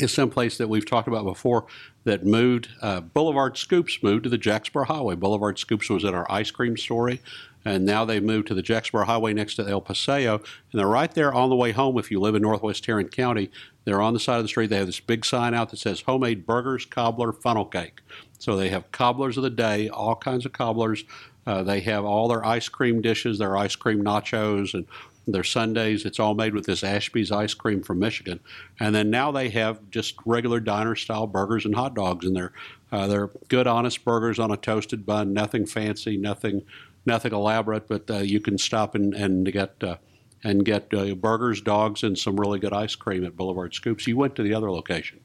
is 0.00 0.12
someplace 0.12 0.58
that 0.58 0.68
we've 0.68 0.86
talked 0.86 1.08
about 1.08 1.24
before 1.24 1.66
that 2.04 2.24
moved. 2.24 2.68
Uh, 2.82 3.00
Boulevard 3.00 3.56
Scoops 3.56 4.02
moved 4.02 4.24
to 4.24 4.30
the 4.30 4.38
Jacksboro 4.38 4.84
Highway. 4.84 5.14
Boulevard 5.14 5.58
Scoops 5.58 5.88
was 5.88 6.04
in 6.04 6.14
our 6.14 6.30
ice 6.30 6.50
cream 6.50 6.76
story, 6.76 7.22
and 7.64 7.84
now 7.84 8.04
they 8.04 8.20
moved 8.20 8.48
to 8.48 8.54
the 8.54 8.62
Jacksboro 8.62 9.06
Highway 9.06 9.32
next 9.32 9.54
to 9.56 9.66
El 9.66 9.80
Paseo, 9.80 10.36
and 10.36 10.78
they're 10.78 10.86
right 10.86 11.12
there 11.12 11.32
on 11.32 11.48
the 11.48 11.56
way 11.56 11.72
home. 11.72 11.98
If 11.98 12.10
you 12.10 12.20
live 12.20 12.34
in 12.34 12.42
Northwest 12.42 12.84
Tarrant 12.84 13.10
County, 13.10 13.50
they're 13.84 14.02
on 14.02 14.12
the 14.12 14.20
side 14.20 14.36
of 14.36 14.44
the 14.44 14.48
street. 14.48 14.68
They 14.68 14.76
have 14.76 14.86
this 14.86 15.00
big 15.00 15.24
sign 15.24 15.54
out 15.54 15.70
that 15.70 15.78
says 15.78 16.02
"Homemade 16.02 16.46
Burgers, 16.46 16.84
Cobbler, 16.84 17.32
Funnel 17.32 17.64
Cake." 17.64 18.00
So 18.38 18.54
they 18.56 18.68
have 18.68 18.92
cobblers 18.92 19.36
of 19.36 19.42
the 19.42 19.50
day, 19.50 19.88
all 19.88 20.16
kinds 20.16 20.44
of 20.44 20.52
cobblers. 20.52 21.04
Uh, 21.46 21.62
they 21.62 21.80
have 21.80 22.04
all 22.04 22.28
their 22.28 22.44
ice 22.44 22.68
cream 22.68 23.00
dishes, 23.00 23.38
their 23.38 23.56
ice 23.56 23.76
cream 23.76 24.02
nachos, 24.02 24.74
and 24.74 24.84
their 25.26 25.44
Sundays. 25.44 26.04
It's 26.04 26.20
all 26.20 26.34
made 26.34 26.54
with 26.54 26.66
this 26.66 26.84
Ashby's 26.84 27.32
ice 27.32 27.54
cream 27.54 27.82
from 27.82 27.98
Michigan. 27.98 28.40
And 28.78 28.94
then 28.94 29.10
now 29.10 29.32
they 29.32 29.48
have 29.50 29.90
just 29.90 30.14
regular 30.24 30.60
diner 30.60 30.94
style 30.94 31.26
burgers 31.26 31.64
and 31.64 31.74
hot 31.74 31.94
dogs, 31.94 32.24
and 32.24 32.36
they're 32.36 32.52
uh, 32.92 33.06
they're 33.08 33.30
good, 33.48 33.66
honest 33.66 34.04
burgers 34.04 34.38
on 34.38 34.50
a 34.52 34.56
toasted 34.56 35.04
bun. 35.04 35.32
Nothing 35.32 35.66
fancy, 35.66 36.16
nothing 36.16 36.62
nothing 37.04 37.32
elaborate, 37.32 37.88
but 37.88 38.10
uh, 38.10 38.18
you 38.18 38.40
can 38.40 38.58
stop 38.58 38.94
and 38.94 39.14
and 39.14 39.50
get. 39.52 39.74
Uh, 39.82 39.96
and 40.44 40.64
get 40.64 40.92
uh, 40.94 41.14
burgers, 41.14 41.60
dogs, 41.60 42.04
and 42.04 42.16
some 42.16 42.38
really 42.38 42.60
good 42.60 42.72
ice 42.72 42.94
cream 42.94 43.24
at 43.24 43.36
Boulevard 43.36 43.74
Scoops. 43.74 44.06
You 44.06 44.16
went 44.16 44.36
to 44.36 44.44
the 44.44 44.54
other 44.54 44.70
location. 44.70 45.18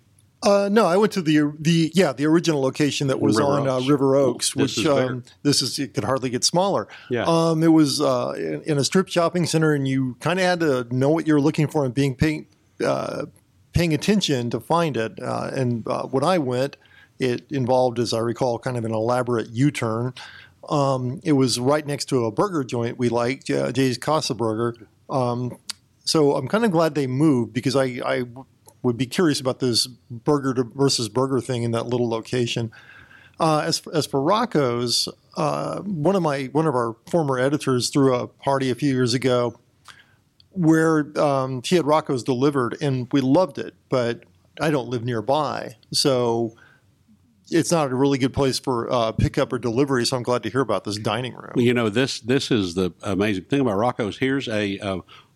Uh, 0.43 0.69
no, 0.71 0.85
I 0.85 0.97
went 0.97 1.11
to 1.13 1.21
the 1.21 1.53
the 1.59 1.91
yeah 1.93 2.13
the 2.13 2.25
original 2.25 2.61
location 2.61 3.07
that 3.07 3.19
was 3.19 3.37
River 3.37 3.49
on 3.49 3.67
uh, 3.67 3.79
River 3.81 4.15
Oaks, 4.15 4.53
This 4.53 4.55
which 4.55 4.77
is 4.79 4.87
um, 4.87 5.23
this 5.43 5.61
is 5.61 5.77
it 5.77 5.93
could 5.93 6.03
hardly 6.03 6.31
get 6.31 6.43
smaller. 6.43 6.87
Yeah. 7.09 7.25
um, 7.27 7.61
it 7.61 7.67
was 7.67 8.01
uh, 8.01 8.33
in, 8.35 8.61
in 8.63 8.77
a 8.79 8.83
strip 8.83 9.07
shopping 9.07 9.45
center, 9.45 9.73
and 9.73 9.87
you 9.87 10.17
kind 10.19 10.39
of 10.39 10.45
had 10.45 10.59
to 10.61 10.87
know 10.89 11.09
what 11.09 11.27
you 11.27 11.35
were 11.35 11.41
looking 11.41 11.67
for 11.67 11.85
and 11.85 11.93
being 11.93 12.15
paying 12.15 12.47
uh, 12.83 13.27
paying 13.73 13.93
attention 13.93 14.49
to 14.49 14.59
find 14.59 14.97
it. 14.97 15.21
Uh, 15.21 15.51
and 15.53 15.87
uh, 15.87 16.03
when 16.03 16.23
I 16.23 16.39
went, 16.39 16.75
it 17.19 17.45
involved, 17.51 17.99
as 17.99 18.13
I 18.13 18.19
recall, 18.19 18.57
kind 18.57 18.77
of 18.77 18.85
an 18.85 18.93
elaborate 18.93 19.49
U 19.49 19.69
turn. 19.69 20.13
Um, 20.69 21.19
it 21.23 21.33
was 21.33 21.59
right 21.59 21.85
next 21.85 22.05
to 22.05 22.25
a 22.25 22.31
burger 22.31 22.63
joint 22.63 22.97
we 22.97 23.09
liked, 23.09 23.49
uh, 23.49 23.71
Jay's 23.71 23.97
Casa 23.97 24.33
Burger. 24.33 24.87
Um, 25.09 25.57
so 26.03 26.35
I'm 26.35 26.47
kind 26.47 26.65
of 26.65 26.71
glad 26.71 26.95
they 26.95 27.07
moved 27.07 27.53
because 27.53 27.75
I, 27.75 27.99
I 28.05 28.25
would 28.83 28.97
be 28.97 29.05
curious 29.05 29.39
about 29.39 29.59
this 29.59 29.87
burger 29.87 30.63
versus 30.75 31.09
burger 31.09 31.39
thing 31.39 31.63
in 31.63 31.71
that 31.71 31.87
little 31.87 32.09
location. 32.09 32.71
Uh, 33.39 33.63
as 33.65 33.81
as 33.93 34.05
for 34.05 34.21
Rocco's, 34.21 35.07
uh, 35.35 35.79
one 35.81 36.15
of 36.15 36.21
my 36.21 36.45
one 36.51 36.67
of 36.67 36.75
our 36.75 36.95
former 37.09 37.39
editors 37.39 37.89
threw 37.89 38.13
a 38.13 38.27
party 38.27 38.69
a 38.69 38.75
few 38.75 38.93
years 38.93 39.13
ago 39.13 39.59
where 40.51 41.17
um, 41.19 41.61
he 41.63 41.75
had 41.75 41.85
Rocco's 41.85 42.23
delivered, 42.23 42.77
and 42.81 43.07
we 43.11 43.21
loved 43.21 43.57
it. 43.57 43.73
But 43.89 44.23
I 44.59 44.69
don't 44.69 44.89
live 44.89 45.03
nearby, 45.03 45.75
so 45.91 46.55
it's 47.49 47.71
not 47.71 47.91
a 47.91 47.95
really 47.95 48.17
good 48.17 48.33
place 48.33 48.59
for 48.59 48.91
uh, 48.91 49.11
pickup 49.11 49.51
or 49.51 49.59
delivery. 49.59 50.05
So 50.05 50.17
I'm 50.17 50.23
glad 50.23 50.43
to 50.43 50.49
hear 50.49 50.61
about 50.61 50.83
this 50.83 50.97
dining 50.97 51.33
room. 51.33 51.53
You 51.55 51.73
know, 51.73 51.89
this 51.89 52.19
this 52.19 52.51
is 52.51 52.75
the 52.75 52.91
amazing 53.01 53.45
thing 53.45 53.61
about 53.61 53.77
Rocco's. 53.77 54.17
Here's 54.17 54.47
a, 54.47 54.77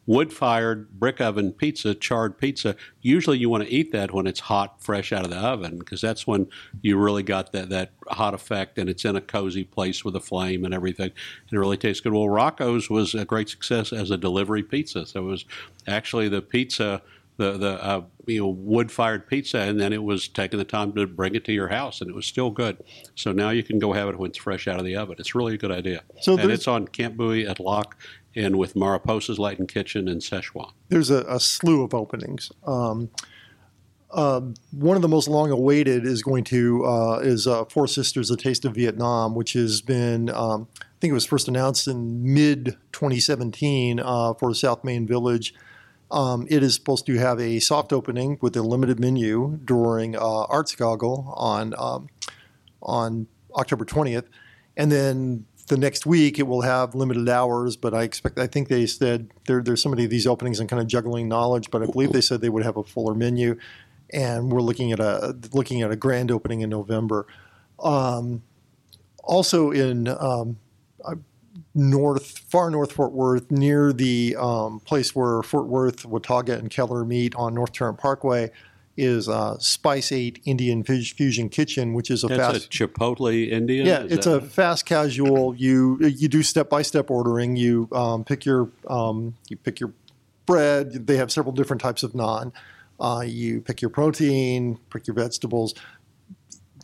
a 0.08 0.12
wood-fired 0.12 1.00
brick 1.00 1.22
oven 1.22 1.52
pizza, 1.52 1.96
charred 1.96 2.38
pizza. 2.38 2.76
Usually, 3.02 3.38
you 3.38 3.50
want 3.50 3.64
to 3.64 3.70
eat 3.70 3.92
that 3.92 4.14
when 4.14 4.28
it's 4.28 4.42
hot, 4.42 4.82
fresh 4.82 5.12
out 5.12 5.24
of 5.24 5.30
the 5.30 5.38
oven, 5.38 5.78
because 5.78 6.02
that's 6.02 6.26
when 6.26 6.48
you 6.82 6.98
really 6.98 7.24
got 7.24 7.52
that 7.52 7.70
that 7.70 7.92
hot 8.08 8.34
effect, 8.34 8.78
and 8.78 8.90
it's 8.90 9.06
in 9.06 9.16
a 9.16 9.22
cozy 9.22 9.64
place 9.64 10.04
with 10.04 10.16
a 10.16 10.22
flame 10.22 10.66
and 10.66 10.74
everything. 10.74 11.12
And 11.50 11.54
it 11.54 11.60
really 11.60 11.78
tastes 11.78 12.02
good. 12.02 12.14
Well, 12.14 12.30
Rocco's 12.30 12.90
was 12.90 13.14
a 13.14 13.26
great 13.26 13.50
success 13.50 13.94
as 13.94 14.12
a 14.12 14.18
delivery 14.18 14.64
pizza. 14.64 15.06
So 15.06 15.22
it 15.22 15.30
was 15.30 15.46
actually 15.88 16.30
the 16.30 16.42
pizza 16.42 17.02
the 17.38 17.58
the 17.58 17.84
uh, 17.84 18.04
you 18.26 18.40
know 18.40 18.48
wood 18.48 18.92
fired 18.92 19.28
pizza, 19.28 19.60
and 19.60 19.80
then 19.80 19.94
it 19.94 20.04
was 20.04 20.28
taking 20.28 20.58
the 20.58 20.66
time 20.66 20.94
to 20.94 21.06
bring 21.06 21.36
it 21.36 21.44
to 21.46 21.52
your 21.52 21.68
house, 21.68 22.02
and 22.02 22.10
it 22.10 22.16
was 22.16 22.26
still 22.26 22.50
good. 22.50 22.78
So 23.16 23.32
now 23.32 23.50
you 23.50 23.64
can 23.64 23.80
go 23.80 23.94
have 23.94 24.08
it 24.10 24.18
when 24.18 24.30
it's 24.30 24.38
fresh 24.38 24.68
out 24.68 24.80
of 24.80 24.86
the 24.86 24.96
oven. 24.96 25.16
It's 25.20 25.36
really 25.36 25.56
a 25.56 25.58
good 25.58 25.72
idea. 25.72 26.04
So 26.22 26.38
and 26.38 26.52
it's 26.52 26.68
on 26.68 26.88
Camp 26.88 27.18
Bowie 27.18 27.48
at 27.48 27.60
Lock, 27.60 27.98
and 28.36 28.58
with 28.58 28.76
Mariposa's 28.76 29.40
Latin 29.40 29.68
Kitchen 29.68 30.08
in 30.08 30.20
Szechuan. 30.20 30.72
there's 30.90 31.10
a, 31.10 31.26
a 31.28 31.40
slew 31.40 31.84
of 31.84 31.94
openings. 31.94 32.52
Um, 32.66 33.10
um, 34.12 34.54
one 34.72 34.96
of 34.96 35.02
the 35.02 35.10
most 35.10 35.28
long 35.28 35.52
awaited 35.52 36.06
is 36.06 36.24
going 36.24 36.46
to 36.46 36.86
uh, 36.86 37.20
is 37.22 37.48
uh, 37.48 37.66
Four 37.66 37.88
Sisters: 37.88 38.32
A 38.32 38.38
Taste 38.38 38.64
of 38.64 38.76
Vietnam, 38.76 39.36
which 39.36 39.54
has 39.54 39.82
been 39.82 40.30
um, 40.30 40.68
I 40.80 40.86
think 41.02 41.12
it 41.12 41.14
was 41.14 41.26
first 41.26 41.48
announced 41.48 41.88
in 41.88 42.34
mid 42.34 42.78
2017 42.94 44.00
uh, 44.00 44.34
for 44.36 44.54
South 44.54 44.84
Main 44.84 45.06
Village. 45.06 45.54
Um, 46.12 46.48
it 46.50 46.64
is 46.64 46.76
supposed 46.76 47.06
to 47.08 47.16
have 47.16 47.40
a 47.40 47.60
soft 47.60 47.92
opening 47.92 48.38
with 48.42 48.56
a 48.56 48.62
limited 48.62 49.00
menu 49.00 49.60
during 49.66 50.16
uh, 50.16 50.44
Arts 50.44 50.76
Goggle 50.76 51.34
on 51.36 51.74
um, 51.78 52.08
on 52.82 53.28
October 53.56 53.84
20th, 53.84 54.28
and 54.78 54.92
then 54.92 55.46
the 55.68 55.78
next 55.78 56.06
week 56.06 56.40
it 56.40 56.44
will 56.44 56.62
have 56.62 56.96
limited 56.96 57.28
hours. 57.30 57.76
But 57.76 57.94
I 57.94 58.04
expect 58.04 58.40
I 58.40 58.48
think 58.48 58.68
they 58.68 58.86
said 58.86 59.30
there, 59.48 59.62
there's 59.62 59.82
so 59.82 59.90
many 59.90 60.04
of 60.04 60.10
these 60.10 60.28
openings 60.28 60.60
and 60.60 60.70
kind 60.70 60.82
of 60.82 60.88
juggling 60.88 61.28
knowledge, 61.28 61.72
but 61.72 61.82
I 61.82 61.86
believe 61.86 62.12
they 62.12 62.22
said 62.22 62.42
they 62.42 62.50
would 62.50 62.64
have 62.64 62.78
a 62.78 62.84
fuller 62.84 63.14
menu, 63.14 63.58
and 64.12 64.52
we're 64.52 64.62
looking 64.62 64.92
at 64.92 65.00
a 65.00 65.36
looking 65.54 65.82
at 65.82 65.92
a 65.92 65.96
grand 65.96 66.32
opening 66.32 66.62
in 66.62 66.70
November. 66.70 67.28
Um, 67.80 68.44
also 69.24 69.72
in 69.72 70.08
um, 70.08 70.58
uh, 71.04 71.16
north, 71.74 72.40
far 72.40 72.70
north 72.70 72.92
Fort 72.92 73.12
Worth, 73.12 73.52
near 73.52 73.92
the 73.92 74.36
um, 74.40 74.80
place 74.80 75.16
where 75.16 75.42
Fort 75.44 75.68
Worth, 75.68 76.06
Watauga, 76.06 76.58
and 76.58 76.70
Keller 76.70 77.04
meet 77.04 77.36
on 77.36 77.54
North 77.54 77.74
Tarrant 77.74 77.98
Parkway, 77.98 78.52
is 78.98 79.28
uh, 79.28 79.58
Spice 79.60 80.12
Eight 80.12 80.42
Indian 80.46 80.84
Fusion 80.84 81.50
Kitchen, 81.50 81.94
which 81.94 82.10
is 82.10 82.24
a 82.24 82.28
That's 82.28 82.60
fast. 82.60 82.66
a 82.66 82.70
Chipotle 82.70 83.50
Indian. 83.52 83.86
yeah, 83.86 84.04
Is 84.04 84.12
it's 84.14 84.26
a 84.28 84.40
fast 84.42 84.86
casual. 84.86 85.56
You 85.56 85.98
you 86.00 86.28
do 86.28 86.42
step 86.44 86.70
by 86.70 86.82
step 86.82 87.10
ordering. 87.12 87.56
You 87.56 87.90
um, 87.92 88.24
pick 88.24 88.46
your 88.46 88.70
um, 88.88 89.36
you 89.50 89.58
pick 89.58 89.80
your 89.80 89.92
bread. 90.46 91.08
They 91.08 91.18
have 91.18 91.32
several 91.32 91.54
different 91.54 91.82
types 91.82 92.04
of 92.04 92.14
naan. 92.14 92.52
Uh, 93.00 93.24
you 93.26 93.60
pick 93.60 93.82
your 93.82 93.90
protein, 93.90 94.80
pick 94.90 95.08
your 95.08 95.16
vegetables. 95.16 95.74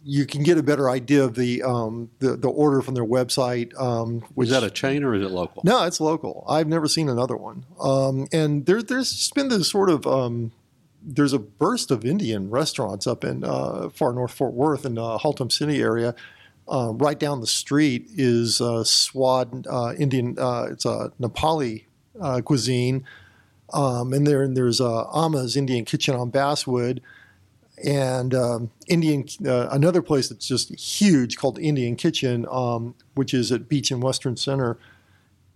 You 0.03 0.25
can 0.25 0.41
get 0.41 0.57
a 0.57 0.63
better 0.63 0.89
idea 0.89 1.23
of 1.23 1.35
the 1.35 1.61
um, 1.61 2.09
the, 2.19 2.35
the 2.35 2.49
order 2.49 2.81
from 2.81 2.95
their 2.95 3.05
website. 3.05 3.79
Um, 3.79 4.21
which 4.33 4.47
is 4.47 4.51
that 4.53 4.63
a 4.63 4.71
chain 4.71 5.03
or 5.03 5.13
is 5.13 5.23
it 5.23 5.29
local? 5.31 5.61
no, 5.63 5.85
it's 5.85 6.01
local. 6.01 6.43
I've 6.49 6.67
never 6.67 6.87
seen 6.87 7.07
another 7.07 7.37
one. 7.37 7.65
Um, 7.79 8.27
and 8.33 8.65
there, 8.65 8.81
there's 8.81 9.29
been 9.31 9.49
this 9.49 9.69
sort 9.69 9.89
of 9.91 10.07
um, 10.07 10.51
there's 11.03 11.33
a 11.33 11.39
burst 11.39 11.91
of 11.91 12.05
Indian 12.05 12.49
restaurants 12.49 13.07
up 13.07 13.23
in 13.23 13.43
uh, 13.43 13.89
far 13.89 14.13
north 14.13 14.31
Fort 14.31 14.53
Worth 14.53 14.85
in 14.85 14.97
uh, 14.97 15.17
Haltom 15.17 15.51
City 15.51 15.81
area. 15.81 16.15
Uh, 16.67 16.93
right 16.93 17.19
down 17.19 17.41
the 17.41 17.47
street 17.47 18.07
is 18.15 18.61
uh, 18.61 18.83
Swad 18.83 19.65
uh, 19.67 19.93
Indian. 19.97 20.37
Uh, 20.37 20.67
it's 20.69 20.85
a 20.85 21.11
Nepali 21.19 21.85
uh, 22.21 22.41
cuisine, 22.41 23.03
um, 23.73 24.13
and 24.13 24.25
there 24.27 24.43
and 24.43 24.55
there's 24.55 24.79
Ama's 24.79 25.57
Indian 25.57 25.85
Kitchen 25.85 26.15
on 26.15 26.29
Basswood, 26.29 27.01
and 27.83 28.33
um, 28.33 28.71
Indian 28.87 29.25
another 29.43 30.01
place 30.01 30.29
that's 30.29 30.47
just 30.47 30.73
huge 30.79 31.35
called 31.35 31.59
Indian 31.59 31.95
Kitchen, 31.95 32.45
um, 32.49 32.95
which 33.15 33.33
is 33.33 33.51
at 33.51 33.67
Beach 33.67 33.91
and 33.91 34.01
Western 34.01 34.37
Center, 34.37 34.77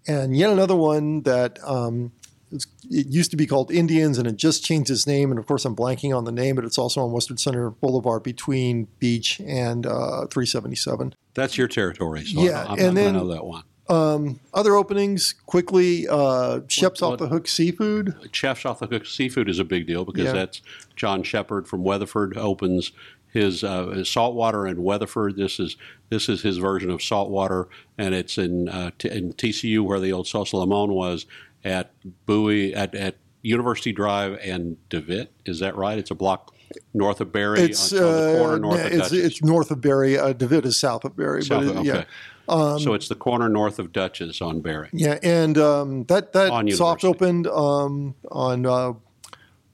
and 0.08 0.36
yet 0.36 0.50
another 0.50 0.76
one 0.76 1.22
that 1.22 1.60
um, 1.64 2.12
it 2.52 2.66
used 3.08 3.32
to 3.32 3.38
be 3.38 3.46
called 3.46 3.72
Indians 3.72 4.18
and 4.18 4.28
it 4.28 4.36
just 4.38 4.64
changed 4.64 4.90
its 4.90 5.06
name. 5.08 5.32
And 5.32 5.40
of 5.40 5.46
course, 5.48 5.66
I'm 5.66 5.76
blanking 5.76 6.16
on 6.16 6.24
the 6.26 6.32
name, 6.32 6.56
but 6.56 6.66
it's 6.66 6.78
also 6.78 7.02
on 7.02 7.12
Western 7.12 7.38
Center 7.38 7.70
Boulevard 7.72 8.24
between 8.24 8.88
Beach 9.00 9.40
and 9.46 9.86
uh, 9.86 10.28
377. 10.28 11.14
That's 11.34 11.58
your 11.58 11.68
territory. 11.68 12.26
So 12.26 12.42
Yeah, 12.42 12.64
I, 12.64 12.74
I'm 12.74 12.80
and 12.80 12.98
then- 12.98 13.14
to 13.14 13.20
know 13.20 13.28
that 13.30 13.46
one. 13.46 13.64
Um, 13.88 14.40
other 14.52 14.76
openings 14.76 15.36
quickly. 15.46 16.08
Uh, 16.08 16.62
Chefs 16.68 17.02
What- 17.02 17.14
off 17.14 17.20
the 17.20 17.28
Hook 17.28 17.48
Seafood. 17.48 18.16
Chefs 18.32 18.66
off 18.66 18.80
the 18.80 18.88
hook 18.88 19.06
seafood 19.06 19.48
is 19.48 19.60
a 19.60 19.64
big 19.64 19.86
deal 19.86 20.06
because 20.06 20.24
Yeah. 20.26 20.32
that's 20.34 20.62
John 20.96 21.22
Shepard 21.22 21.68
from 21.68 21.84
Weatherford 21.84 22.36
opens 22.36 22.92
his, 23.32 23.64
uh, 23.64 23.88
his 23.90 24.10
saltwater 24.10 24.66
in 24.66 24.82
Weatherford. 24.82 25.36
This 25.38 25.60
is 25.60 25.76
this 26.10 26.30
is 26.30 26.42
his 26.42 26.58
version 26.58 26.90
of 26.90 27.04
saltwater, 27.04 27.68
and 27.96 28.16
it's 28.16 28.40
in 28.40 28.70
uh, 28.70 28.90
t- 28.98 29.10
in 29.10 29.34
TCU 29.34 29.84
where 29.84 30.00
the 30.00 30.12
old 30.12 30.26
Salsa 30.26 30.54
Limon 30.54 30.94
was 30.94 31.26
at 31.66 31.92
Bowie 32.26 32.74
at, 32.74 32.96
at 32.96 33.18
University 33.42 33.92
Drive 33.92 34.40
and 34.42 34.78
Devitt. 34.90 35.34
Is 35.46 35.60
that 35.60 35.76
right? 35.76 35.98
It's 35.98 36.12
a 36.12 36.16
block 36.16 36.54
north 36.94 37.20
of 37.20 37.32
Berry. 37.32 37.62
It's 37.62 37.92
on, 37.92 38.04
on 38.04 38.14
the 38.14 38.38
corner 38.38 38.54
uh, 38.54 38.58
north 38.60 38.80
of 38.80 38.86
it's, 38.86 38.98
Dutch's. 38.98 39.26
it's 39.26 39.44
north 39.44 39.72
of 39.72 39.82
Berry. 39.82 40.18
Uh, 40.18 40.34
Devitt 40.34 40.66
is 40.66 40.80
south 40.80 41.04
of 41.04 41.16
Berry, 41.18 41.44
South 41.44 41.66
but 41.66 41.76
of- 41.76 41.86
it, 41.86 41.90
okay. 41.90 42.06
yeah, 42.48 42.78
so 42.78 42.94
it's 42.94 43.10
the 43.10 43.16
corner 43.16 43.50
north 43.50 43.80
of 43.80 43.92
Dutch's 43.92 44.40
on 44.42 44.62
Berry. 44.62 44.90
yeah, 44.94 45.18
and 45.24 45.58
um, 45.58 46.04
that 46.06 46.34
that 46.34 46.52
On 46.52 46.70
soft 46.72 47.04
opened 47.04 47.48
um, 47.48 48.16
on 48.32 48.66
uh, 48.66 48.94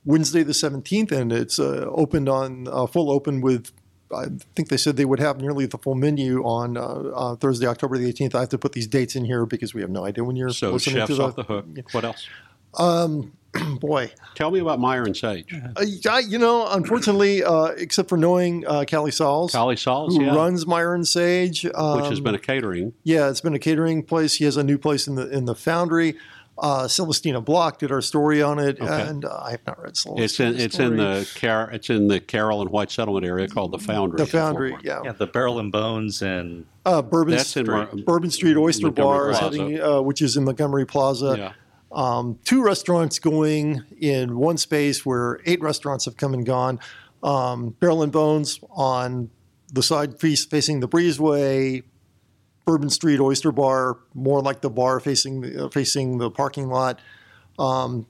Wednesday 0.06 0.44
the 0.44 0.54
17th, 0.54 1.12
and 1.12 1.32
it's 1.32 1.60
uh, 1.60 1.86
opened 1.92 2.30
on 2.30 2.68
uh, 2.68 2.88
full 2.88 3.12
open 3.12 3.42
with. 3.42 3.72
I 4.14 4.26
think 4.56 4.70
they 4.70 4.78
said 4.78 4.98
they 4.98 5.06
would 5.06 5.20
have 5.20 5.40
nearly 5.40 5.66
the 5.66 5.78
full 5.78 5.96
menu 5.96 6.44
on 6.44 6.78
uh, 6.78 6.82
uh, 6.82 7.36
Thursday, 7.36 7.68
October 7.68 7.98
the 7.98 8.12
18th. 8.12 8.36
I 8.36 8.42
have 8.42 8.50
to 8.50 8.58
put 8.58 8.74
these 8.74 8.88
dates 8.88 9.16
in 9.16 9.26
here 9.26 9.46
because 9.46 9.74
we 9.74 9.82
have 9.82 9.90
no 9.90 10.06
idea 10.06 10.24
when 10.24 10.36
you're 10.36 10.52
So 10.52 10.72
listening 10.72 10.98
chefs 10.98 11.08
to 11.08 11.16
the, 11.16 11.24
off 11.24 11.36
the 11.36 11.44
hook. 11.44 11.66
What 11.92 12.04
else? 12.06 12.28
boy. 13.80 14.12
Tell 14.36 14.52
me 14.52 14.60
about 14.60 14.80
Meyer 14.80 15.04
and 15.04 15.16
Sage. 15.16 15.54
Uh, 15.54 15.84
I, 16.10 16.20
you 16.20 16.38
know, 16.38 16.68
unfortunately, 16.70 17.44
uh, 17.44 17.66
except 17.78 18.10
for 18.10 18.18
knowing 18.18 18.66
uh, 18.66 18.86
Callie 18.90 19.12
Sauls, 19.12 19.52
Collie 19.52 19.76
Sauls, 19.76 20.16
who 20.16 20.24
yeah, 20.24 20.36
runs 20.36 20.66
Myron 20.66 21.04
Sage, 21.04 21.66
um, 21.76 22.02
which 22.02 22.10
has 22.10 22.20
been 22.20 22.36
a 22.36 22.40
catering. 22.40 22.94
yeah, 23.04 23.30
it's 23.30 23.42
been 23.42 23.54
a 23.54 23.60
catering 23.60 24.04
place. 24.04 24.36
He 24.36 24.46
has 24.46 24.58
a 24.58 24.64
new 24.64 24.78
place 24.78 25.08
in 25.08 25.16
the 25.16 25.30
in 25.30 25.46
the 25.46 25.56
Foundry. 25.56 26.18
Uh, 26.62 26.88
Celestina 26.88 27.44
Blok 27.44 27.80
did 27.80 27.92
our 27.92 28.02
story 28.02 28.44
on 28.44 28.60
it, 28.60 28.80
Okay. 28.80 29.02
and 29.02 29.26
uh, 29.26 29.42
I 29.44 29.52
have 29.52 29.66
not 29.66 29.82
read 29.82 29.94
Celestina's 29.96 30.20
It's 30.24 30.40
in 30.40 30.60
it's 30.60 30.80
in 30.80 30.96
the 30.98 31.28
Car- 31.42 31.72
it's 31.72 31.90
in 31.90 32.08
the 32.08 32.20
Carroll 32.20 32.62
and 32.62 32.70
White 32.70 32.92
Settlement 32.92 33.26
area 33.26 33.48
called 33.48 33.72
the 33.72 33.80
Foundry. 33.80 34.18
the 34.18 34.28
Foundry. 34.28 34.74
Worth. 34.74 34.84
Yeah, 34.84 35.02
Yeah, 35.04 35.12
the 35.14 35.26
Barrel 35.26 35.58
and 35.58 35.72
Bones 35.72 36.22
and 36.22 36.68
uh, 36.86 37.02
Bourbon 37.02 37.36
That's 37.36 37.58
in 37.58 37.66
Street, 37.66 37.76
Mar- 37.76 37.90
Bourbon 38.06 38.30
Street 38.30 38.58
Oyster 38.58 38.92
Bar, 38.92 39.32
is 39.32 39.40
uh, 39.82 40.02
which 40.04 40.22
is 40.22 40.38
in 40.38 40.44
Montgomery 40.44 40.86
Plaza. 40.86 41.36
Yeah. 41.36 41.54
um, 41.92 42.38
two 42.46 42.62
restaurants 42.64 43.18
going 43.18 43.84
in 44.00 44.38
one 44.38 44.58
space 44.58 45.04
where 45.04 45.40
eight 45.48 45.62
restaurants 45.62 46.06
have 46.06 46.16
come 46.16 46.36
and 46.36 46.46
gone. 46.46 46.80
Um, 47.24 47.70
Barrel 47.80 48.04
and 48.04 48.12
Bones 48.12 48.60
on 48.70 49.32
the 49.74 49.82
side 49.82 50.20
face- 50.20 50.46
facing 50.46 50.80
the 50.80 50.88
breezeway, 50.88 51.84
Bourbon 52.66 52.90
Street 52.90 53.20
Oyster 53.20 53.52
Bar, 53.52 53.98
more 54.14 54.42
like 54.42 54.62
the 54.62 54.70
bar 54.70 55.00
facing 55.00 55.42
the, 55.42 55.66
uh, 55.66 55.70
facing 55.70 56.18
the 56.20 56.30
parking 56.30 56.68
lot. 56.68 57.00
Um, 57.60 58.06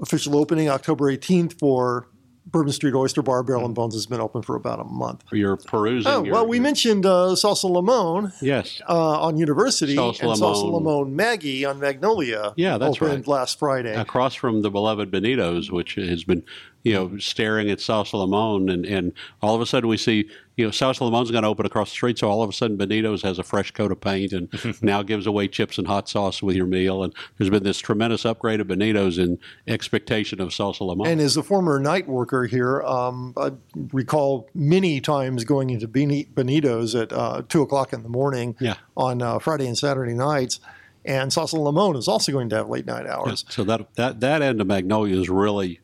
official 0.00 0.36
opening 0.36 0.68
October 0.68 1.12
18th 1.14 1.58
for 1.58 2.08
Bourbon 2.46 2.72
Street 2.72 2.94
Oyster 2.94 3.22
Bar. 3.22 3.42
Barrel 3.42 3.64
and 3.64 3.74
Bones 3.74 3.94
has 3.94 4.06
been 4.06 4.20
open 4.20 4.42
for 4.42 4.56
about 4.56 4.80
a 4.80 4.84
month. 4.84 5.22
You're 5.30 5.56
perusing. 5.56 6.10
Oh 6.10 6.24
your- 6.24 6.34
well, 6.34 6.46
we 6.46 6.56
your- 6.56 6.64
mentioned 6.64 7.06
uh, 7.06 7.34
Salsa 7.36 7.70
Limon 7.70 8.32
Yes. 8.40 8.80
uh, 8.88 9.20
on 9.20 9.36
University 9.36 9.94
Salsa 9.94 10.20
and 10.22 10.30
Salsa 10.40 10.64
Limon. 10.64 10.84
Limon 10.84 11.16
Maggie 11.16 11.64
on 11.64 11.78
Magnolia. 11.78 12.52
Yeah, 12.56 12.78
that's 12.78 12.96
opened 13.00 13.18
right. 13.20 13.28
last 13.28 13.58
Friday. 13.58 13.94
Across 13.94 14.34
from 14.36 14.62
the 14.62 14.70
beloved 14.70 15.10
Benito's, 15.10 15.70
which 15.70 15.94
has 15.94 16.24
been, 16.24 16.42
you 16.82 16.94
know, 16.94 17.18
staring 17.18 17.70
at 17.70 17.78
Salsa 17.78 18.14
Limon, 18.14 18.68
and, 18.68 18.84
and 18.86 19.12
all 19.42 19.54
of 19.54 19.60
a 19.60 19.66
sudden 19.66 19.88
we 19.88 19.96
see, 19.98 20.28
you 20.60 20.66
know, 20.66 20.70
Salsa 20.70 21.00
Limon's 21.00 21.30
going 21.30 21.42
to 21.42 21.48
open 21.48 21.66
across 21.66 21.88
the 21.90 21.94
street, 21.94 22.18
so 22.18 22.28
all 22.28 22.42
of 22.42 22.50
a 22.50 22.52
sudden 22.52 22.76
Benito's 22.76 23.22
has 23.22 23.38
a 23.38 23.42
fresh 23.42 23.70
coat 23.70 23.90
of 23.90 24.00
paint 24.00 24.32
and 24.32 24.48
now 24.82 25.02
gives 25.02 25.26
away 25.26 25.48
chips 25.48 25.78
and 25.78 25.86
hot 25.86 26.08
sauce 26.08 26.42
with 26.42 26.54
your 26.54 26.66
meal, 26.66 27.02
and 27.02 27.14
there's 27.38 27.50
been 27.50 27.62
this 27.62 27.78
tremendous 27.78 28.24
upgrade 28.24 28.60
of 28.60 28.68
Benito's 28.68 29.18
in 29.18 29.38
expectation 29.66 30.40
of 30.40 30.50
Salsa 30.50 30.82
Limon. 30.86 31.06
And 31.06 31.20
as 31.20 31.36
a 31.36 31.42
former 31.42 31.78
night 31.80 32.06
worker 32.08 32.44
here, 32.44 32.82
um, 32.82 33.32
I 33.36 33.52
recall 33.92 34.48
many 34.54 35.00
times 35.00 35.44
going 35.44 35.70
into 35.70 35.88
Benito's 35.88 36.94
at 36.94 37.12
uh, 37.12 37.42
two 37.48 37.62
o'clock 37.62 37.92
in 37.92 38.02
the 38.02 38.08
morning 38.08 38.56
Yeah. 38.60 38.74
on 38.96 39.22
uh, 39.22 39.38
Friday 39.38 39.66
and 39.66 39.76
Saturday 39.78 40.14
nights. 40.14 40.60
And 41.04 41.30
Salsa 41.30 41.54
Limon 41.54 41.96
is 41.96 42.08
also 42.08 42.30
going 42.30 42.50
to 42.50 42.56
have 42.56 42.68
late 42.68 42.84
night 42.84 43.06
hours. 43.06 43.46
So 43.48 43.64
that 43.64 43.94
that 43.94 44.20
that 44.20 44.42
end 44.42 44.60
of 44.60 44.66
Magnolia 44.66 45.18
is 45.18 45.30
really, 45.30 45.80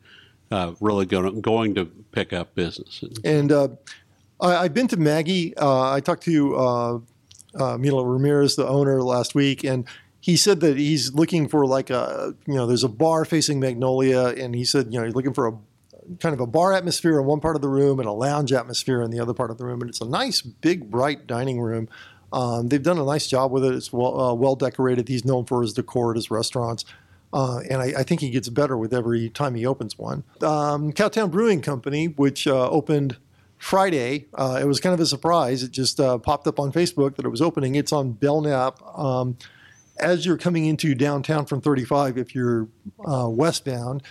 uh, 0.51 0.73
really 0.79 1.07
going 1.07 1.41
going 1.41 1.73
to 1.73 1.85
pick 2.11 2.33
up 2.33 2.53
business. 2.53 3.03
And 3.23 3.51
uh, 3.51 3.69
I, 4.39 4.55
I've 4.57 4.73
been 4.73 4.87
to 4.89 4.97
Maggie. 4.97 5.55
Uh, 5.57 5.91
I 5.91 5.99
talked 5.99 6.23
to 6.23 6.55
uh, 6.55 6.99
uh, 7.55 7.77
Milo 7.77 8.03
Ramirez, 8.03 8.55
the 8.55 8.67
owner, 8.67 9.01
last 9.01 9.35
week, 9.35 9.63
and 9.63 9.85
he 10.19 10.35
said 10.35 10.59
that 10.61 10.77
he's 10.77 11.13
looking 11.13 11.47
for 11.47 11.65
like 11.65 11.89
a 11.89 12.35
you 12.45 12.55
know 12.55 12.67
there's 12.67 12.83
a 12.83 12.89
bar 12.89 13.25
facing 13.25 13.59
Magnolia, 13.59 14.27
and 14.27 14.55
he 14.55 14.65
said 14.65 14.87
you 14.91 14.99
know 14.99 15.05
he's 15.05 15.15
looking 15.15 15.33
for 15.33 15.47
a 15.47 15.57
kind 16.19 16.33
of 16.33 16.39
a 16.39 16.47
bar 16.47 16.73
atmosphere 16.73 17.19
in 17.19 17.25
one 17.25 17.39
part 17.39 17.55
of 17.55 17.61
the 17.61 17.67
room 17.67 17.99
and 17.99 18.07
a 18.07 18.13
lounge 18.13 18.53
atmosphere 18.53 19.01
in 19.01 19.11
the 19.11 19.19
other 19.19 19.33
part 19.33 19.51
of 19.51 19.57
the 19.57 19.65
room, 19.65 19.81
and 19.81 19.89
it's 19.89 20.01
a 20.01 20.07
nice 20.07 20.41
big 20.41 20.89
bright 20.89 21.27
dining 21.27 21.59
room. 21.59 21.89
Um, 22.33 22.67
they've 22.67 22.83
done 22.83 22.97
a 22.97 23.05
nice 23.05 23.27
job 23.27 23.51
with 23.51 23.63
it. 23.63 23.73
It's 23.73 23.93
well, 23.93 24.19
uh, 24.19 24.33
well 24.33 24.55
decorated. 24.55 25.07
He's 25.07 25.23
known 25.23 25.45
for 25.45 25.61
his 25.61 25.73
decor 25.73 26.11
at 26.11 26.17
his 26.17 26.29
restaurants. 26.29 26.83
Uh, 27.33 27.59
and 27.69 27.81
I, 27.81 27.85
I, 27.99 28.03
think 28.03 28.21
he 28.21 28.29
gets 28.29 28.47
better 28.47 28.77
with 28.77 28.93
every 28.93 29.29
time 29.29 29.55
he 29.55 29.65
opens 29.65 29.97
one. 29.97 30.23
Um, 30.41 30.93
Cowtown 30.93 31.29
Brewing 31.29 31.61
Company, 31.61 32.07
which 32.07 32.47
uh, 32.47 32.69
opened 32.69 33.17
Friday, 33.57 34.27
uh, 34.35 34.59
it 34.61 34.65
was 34.65 34.79
kind 34.79 34.93
of 34.93 34.99
a 34.99 35.05
surprise. 35.05 35.63
It 35.63 35.71
just 35.71 35.99
uh, 35.99 36.17
popped 36.17 36.47
up 36.47 36.59
on 36.59 36.71
Facebook 36.71 37.15
that 37.15 37.25
it 37.25 37.29
was 37.29 37.41
opening. 37.41 37.75
It's 37.75 37.91
on 37.91 38.11
Belknap. 38.11 38.79
Um, 38.97 39.37
as 39.99 40.25
you're 40.25 40.37
coming 40.37 40.65
into 40.65 40.93
downtown 40.93 41.45
from 41.45 41.61
35, 41.61 42.17
if 42.17 42.35
you're 42.35 42.67
uh, 43.05 43.27
westbound, 43.29 44.03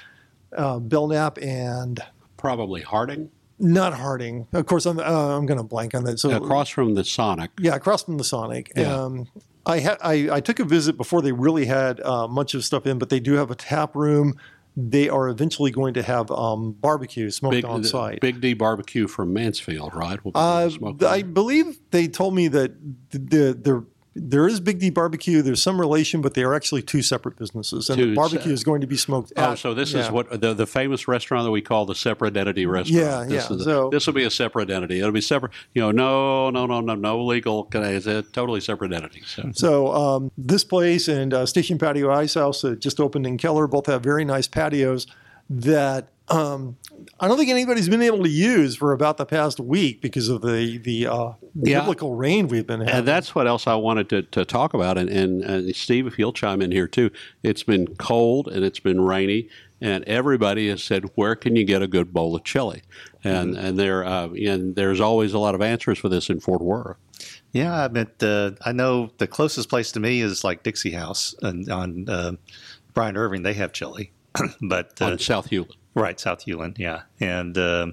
Belknap 0.51 1.39
and 1.39 2.01
probably 2.37 2.83
Harding. 2.83 3.31
Not 3.59 3.95
Harding. 3.95 4.47
Of 4.53 4.67
course, 4.67 4.85
I'm 4.85 4.99
uh, 4.99 5.03
I'm 5.37 5.47
going 5.47 5.59
to 5.59 5.65
blank 5.65 5.95
on 5.95 6.05
that. 6.05 6.19
So 6.19 6.31
across 6.31 6.69
from 6.69 6.95
the 6.95 7.05
Sonic. 7.05 7.51
Yeah, 7.59 7.75
across 7.75 8.05
from 8.05 8.19
the 8.19 8.25
Sonic. 8.25 8.71
Yeah. 8.77 8.95
Um, 8.95 9.29
I, 9.65 9.81
ha- 9.81 9.97
I, 10.01 10.29
I 10.31 10.41
took 10.41 10.61
a 10.61 10.65
visit 10.65 10.97
before 10.97 11.23
they 11.23 11.33
really 11.33 11.65
had 11.65 12.01
uh, 12.01 12.29
much 12.29 12.55
of 12.55 12.65
stuff 12.65 12.87
in, 12.87 12.99
but 12.99 13.09
they 13.09 13.19
do 13.19 13.33
have 13.33 13.51
a 13.51 13.57
tap 13.57 13.97
room. 13.97 14.39
They 14.79 15.09
are 15.09 15.29
eventually 15.29 15.71
going 15.71 15.95
to 15.95 16.03
have 16.03 16.31
um, 16.31 16.73
barbecue 16.73 17.31
smoked 17.31 17.55
big, 17.55 17.65
on 17.65 17.83
site. 17.83 18.21
Big 18.21 18.43
D 18.43 18.53
barbecue 18.53 19.09
from 19.09 19.33
Mansfield, 19.33 19.95
right? 19.95 20.19
Uh, 20.35 20.71
I 21.07 21.23
believe 21.23 21.79
they 21.93 22.09
told 22.09 22.35
me 22.35 22.49
that 22.49 22.75
the, 23.11 23.59
the, 23.59 23.87
there 24.17 24.49
is 24.49 24.61
Big 24.61 24.79
D 24.79 24.89
Barbecue. 24.89 25.43
There's 25.43 25.63
some 25.63 25.79
relation, 25.79 26.23
but 26.23 26.35
they 26.35 26.43
are 26.43 26.55
actually 26.55 26.83
two 26.83 27.03
separate 27.03 27.37
businesses. 27.37 27.91
And 27.91 27.99
two, 27.99 28.11
the 28.11 28.15
barbecue 28.15 28.53
is 28.53 28.65
going 28.65 28.81
to 28.81 28.87
be 28.87 28.97
smoked. 28.97 29.33
Oh, 29.37 29.55
so 29.55 29.75
this 29.75 29.93
yeah. 29.93 30.01
is 30.01 30.11
what 30.11 30.41
the, 30.41 30.55
the 30.55 30.67
famous 30.67 31.07
restaurant 31.07 31.45
that 31.45 31.51
we 31.51 31.61
call 31.61 31.85
the 31.85 31.95
separate 31.95 32.37
entity 32.37 32.65
restaurant. 32.65 33.05
Yeah, 33.05 33.25
this 33.25 33.51
yeah. 33.51 33.57
Is, 33.57 33.65
so 33.65 33.91
this 33.91 34.07
will 34.07 34.15
be 34.15 34.25
a 34.25 34.31
separate 34.31 34.71
entity. 34.71 35.01
It'll 35.01 35.13
be 35.13 35.21
separate. 35.21 35.53
You 35.75 35.83
know, 35.83 35.91
no, 35.91 36.51
no, 36.51 36.67
no, 36.67 36.81
no, 36.81 36.95
no 36.95 37.25
legal. 37.25 37.69
It's 37.73 38.07
a 38.07 38.23
totally 38.23 38.61
separate 38.61 38.93
entity. 38.93 39.23
So, 39.27 39.51
so 39.53 39.93
um, 39.95 40.33
this 40.39 40.65
place 40.65 41.09
and 41.09 41.35
uh, 41.35 41.45
Station 41.47 41.79
Patio 41.79 42.11
Ice 42.11 42.35
House 42.35 42.63
that 42.63 42.81
just 42.81 42.99
opened 42.99 43.27
in 43.27 43.37
Keller 43.37 43.67
both 43.67 43.87
have 43.87 44.03
very 44.03 44.25
nice 44.25 44.49
patios 44.49 45.07
that 45.51 46.09
um, 46.29 46.77
I 47.21 47.29
don't 47.29 47.39
think 47.39 47.51
anybody's 47.51 47.89
been 47.89 48.03
able 48.03 48.23
to 48.23 48.29
use 48.29 48.77
for 48.77 48.93
about 48.93 49.17
the 49.17 49.27
past 49.27 49.61
week 49.61 50.01
because 50.01 50.29
of 50.29 50.43
the 50.43 50.79
the 50.79 51.07
uh, 51.07 51.33
yeah. 51.55 51.81
biblical 51.81 52.15
rain 52.15 52.49
we've 52.49 52.67
been 52.67 52.81
having. 52.81 52.95
And 52.95 53.09
that's 53.09 53.35
what 53.35 53.47
else 53.47 53.67
I 53.67 53.75
wanted 53.75 54.09
to, 54.11 54.23
to 54.23 54.45
talk 54.45 54.75
about. 54.75 54.99
And, 54.99 55.09
and, 55.09 55.43
and 55.43 55.75
Steve, 55.75 56.07
if 56.07 56.19
you'll 56.19 56.33
chime 56.33 56.63
in 56.63 56.71
here 56.71 56.89
too, 56.89 57.11
it's 57.43 57.63
been 57.63 57.87
cold 57.97 58.49
and 58.49 58.65
it's 58.65 58.81
been 58.81 59.01
rainy, 59.01 59.49
and 59.81 60.05
everybody 60.05 60.69
has 60.69 60.83
said, 60.83 61.11
"Where 61.15 61.35
can 61.35 61.57
you 61.57 61.65
get 61.65 61.83
a 61.83 61.87
good 61.87 62.13
bowl 62.13 62.35
of 62.35 62.45
chili?" 62.45 62.83
And 63.25 63.55
mm-hmm. 63.55 63.65
and 63.65 63.79
there 63.79 64.05
uh, 64.05 64.29
and 64.29 64.77
there's 64.77 65.01
always 65.01 65.33
a 65.33 65.39
lot 65.39 65.55
of 65.55 65.63
answers 65.63 65.99
for 65.99 66.09
this 66.09 66.31
in 66.31 66.41
Fort 66.41 66.63
Worth. 66.63 66.97
Yeah, 67.53 67.85
I 67.85 67.89
mean, 67.89 68.09
uh, 68.21 68.51
I 68.65 68.73
know 68.73 69.11
the 69.19 69.27
closest 69.27 69.69
place 69.69 69.93
to 69.93 70.01
me 70.01 70.21
is 70.21 70.45
like 70.45 70.63
Dixie 70.63 70.91
House 70.91 71.35
and 71.43 71.69
on 71.71 72.09
uh, 72.09 72.33
Bryant 72.95 73.17
Irving. 73.17 73.43
They 73.43 73.55
have 73.55 73.73
chili, 73.73 74.13
but 74.61 75.01
on 75.01 75.19
South 75.19 75.51
Hulen. 75.51 75.77
Right, 75.97 76.21
South 76.21 76.45
Hulen, 76.45 76.79
yeah. 76.79 77.03
And 77.21 77.57
uh, 77.57 77.87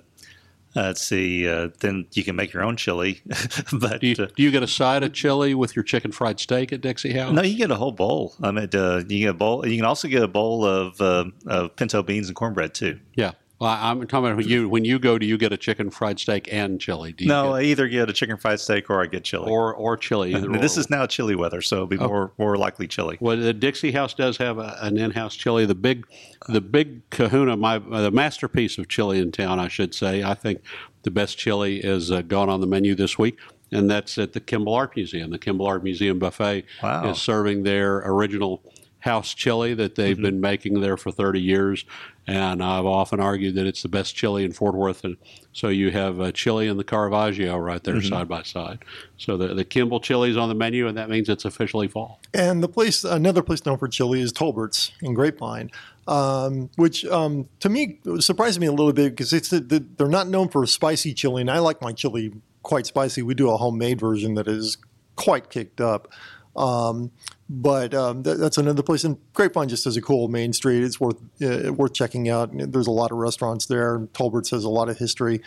let's 0.76 1.02
see, 1.02 1.48
uh, 1.48 1.70
then 1.80 2.06
you 2.12 2.24
can 2.26 2.36
make 2.36 2.52
your 2.52 2.62
own 2.62 2.76
chili. 2.76 3.22
but 3.72 4.02
do 4.02 4.08
you, 4.08 4.16
uh, 4.20 4.28
do 4.36 4.44
you, 4.44 4.52
get 4.52 4.62
a 4.62 4.68
side 4.68 5.04
of 5.04 5.14
chili 5.14 5.56
with 5.56 5.74
your 5.74 5.84
chicken 5.84 6.12
fried 6.12 6.38
steak 6.38 6.74
at 6.74 6.82
Dixie 6.82 7.14
House? 7.14 7.34
No, 7.34 7.42
you 7.42 7.58
get 7.58 7.72
a 7.72 7.76
whole 7.76 7.94
bowl. 7.94 8.36
I 8.44 8.52
mean, 8.52 8.68
uh, 8.74 9.04
you 9.08 9.20
get 9.20 9.30
a 9.30 9.34
bowl. 9.34 9.66
You 9.66 9.78
can 9.78 9.86
also 9.86 10.10
get 10.10 10.22
a 10.22 10.28
bowl 10.28 10.66
of, 10.66 11.00
uh, 11.00 11.26
of 11.48 11.76
pinto 11.78 12.04
beans 12.04 12.28
and 12.28 12.36
cornbread 12.36 12.74
too. 12.74 13.00
Yeah. 13.16 13.32
Well, 13.64 13.78
I'm 13.80 14.06
talking 14.08 14.26
about 14.26 14.36
when 14.36 14.48
you 14.50 14.68
when 14.68 14.84
you 14.84 15.00
go. 15.00 15.18
Do 15.18 15.26
you 15.26 15.38
get 15.38 15.54
a 15.54 15.58
chicken 15.58 15.90
fried 15.90 16.20
steak 16.20 16.50
and 16.52 16.82
chili? 16.82 17.16
no, 17.22 17.44
get, 17.44 17.52
I 17.54 17.62
either 17.62 17.88
get 17.88 18.10
a 18.10 18.14
chicken 18.14 18.36
fried 18.36 18.60
steak 18.60 18.90
or 18.90 19.02
I 19.02 19.06
get 19.06 19.24
chili, 19.24 19.50
or 19.50 19.74
or 19.74 19.96
chili. 19.96 20.36
Either 20.36 20.50
this 20.58 20.76
or. 20.76 20.82
is 20.82 20.90
now 20.90 21.06
chili 21.06 21.34
weather, 21.34 21.62
so 21.62 21.78
it'll 21.78 21.88
be 21.88 21.98
oh. 21.98 22.08
more 22.10 22.34
more 22.38 22.58
likely 22.58 22.90
chili. 22.90 23.18
Well, 23.22 23.38
the 23.38 23.54
Dixie 23.54 23.94
House 23.94 24.14
does 24.14 24.36
have 24.36 24.58
a, 24.58 24.78
an 24.82 24.98
in-house 24.98 25.36
chili. 25.36 25.66
The 25.66 25.76
big 25.76 26.06
the 26.50 26.60
big 26.60 27.10
Kahuna, 27.10 27.56
my 27.56 27.80
the 27.80 28.12
masterpiece 28.12 28.78
of 28.78 28.90
chili 28.90 29.20
in 29.20 29.32
town, 29.32 29.62
I 29.62 29.70
should 29.70 29.96
say. 29.96 30.24
I 30.24 30.34
think 30.34 30.62
the 31.04 31.12
best 31.12 31.38
chili 31.38 31.78
is 31.78 32.12
uh, 32.12 32.22
gone 32.22 32.50
on 32.50 32.60
the 32.60 32.68
menu 32.68 32.96
this 32.96 33.18
week 33.18 33.40
and 33.72 33.90
that's 33.90 34.18
at 34.18 34.34
the 34.34 34.42
Kimbell 34.42 34.76
Art 34.76 34.94
Museum. 34.98 35.32
The 35.32 35.40
Kimbell 35.40 35.68
Art 35.68 35.86
Museum 35.86 36.20
buffet 36.20 36.66
wow. 36.84 37.10
is 37.10 37.22
serving 37.22 37.64
their 37.64 38.00
original 38.00 38.62
house 39.04 39.34
chili 39.34 39.74
that 39.74 39.96
they've 39.96 40.16
mm-hmm. 40.16 40.26
been 40.26 40.42
making 40.42 40.80
there 40.80 40.96
for 40.96 41.12
30 41.12 41.42
years. 41.42 41.86
And 42.26 42.64
I've 42.64 42.86
often 42.86 43.20
argued 43.20 43.56
that 43.56 43.66
it's 43.66 43.82
the 43.82 43.90
best 43.90 44.16
chili 44.16 44.46
in 44.46 44.54
Fort 44.54 44.76
Worth. 44.76 45.04
And 45.04 45.18
so 45.52 45.68
you 45.68 45.92
have 45.92 46.20
a 46.20 46.32
chili 46.32 46.68
and 46.68 46.80
the 46.80 46.84
Caravaggio 46.84 47.58
right 47.58 47.84
there 47.84 47.96
mm-hmm. 47.96 48.08
side 48.08 48.30
by 48.30 48.44
side. 48.44 48.80
So 49.18 49.36
the, 49.36 49.54
the 49.54 49.66
Kimbell 49.66 50.02
chili 50.02 50.30
is 50.30 50.38
on 50.38 50.48
the 50.48 50.56
menu, 50.56 50.88
and 50.88 50.98
that 50.98 51.10
means 51.10 51.28
it's 51.28 51.44
officially 51.44 51.90
fall. 51.90 52.22
And 52.34 52.64
the 52.64 52.70
place, 52.70 53.04
another 53.04 53.44
place 53.44 53.66
known 53.66 53.78
for 53.78 53.90
chili 53.90 54.22
is 54.22 54.32
Tolbert's 54.32 54.94
in 55.02 55.14
Grapevine. 55.14 55.70
Um, 56.06 56.70
which 56.76 57.06
um, 57.06 57.48
to 57.62 57.70
me 57.70 58.00
surprised 58.20 58.60
me 58.60 58.68
a 58.68 58.74
little 58.74 58.92
bit 58.92 59.12
because 59.12 59.32
it's 59.32 59.48
the, 59.50 59.62
the, 59.62 59.86
they're 59.98 60.10
not 60.10 60.28
known 60.28 60.50
for 60.50 60.66
spicy 60.66 61.14
chili, 61.14 61.42
and 61.42 61.50
I 61.50 61.60
like 61.60 61.82
my 61.82 61.94
chili 61.94 62.34
quite 62.62 62.86
spicy. 62.86 63.22
We 63.22 63.34
do 63.34 63.50
a 63.50 63.56
homemade 63.56 64.02
version 64.02 64.34
that 64.34 64.48
is 64.48 64.78
quite 65.16 65.50
kicked 65.50 65.80
up. 65.80 66.10
Um, 66.56 67.12
but 67.50 67.94
um, 67.94 68.24
that, 68.24 68.38
that's 68.38 68.58
another 68.58 68.84
place. 68.84 69.04
And 69.04 69.18
Grapevine 69.34 69.70
just 69.70 69.86
has 69.86 69.98
a 69.98 70.02
cool 70.02 70.28
main 70.28 70.54
street. 70.54 70.84
It's 70.84 71.00
worth 71.00 71.18
uh, 71.42 71.74
worth 71.74 71.94
checking 71.94 72.30
out. 72.30 72.52
There's 72.54 72.88
a 72.88 72.92
lot 72.92 73.12
of 73.12 73.18
restaurants 73.18 73.66
there. 73.66 74.08
Tolbert's 74.14 74.52
has 74.52 74.64
a 74.64 74.70
lot 74.70 74.90
of 74.90 74.98
history. 74.98 75.42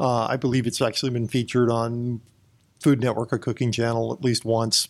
Uh, 0.00 0.26
I 0.26 0.36
believe 0.36 0.66
it's 0.66 0.80
actually 0.80 1.10
been 1.10 1.28
featured 1.28 1.70
on 1.70 2.20
Food 2.80 3.00
Network, 3.00 3.32
a 3.32 3.38
cooking 3.38 3.70
channel, 3.70 4.12
at 4.12 4.24
least 4.24 4.44
once. 4.44 4.88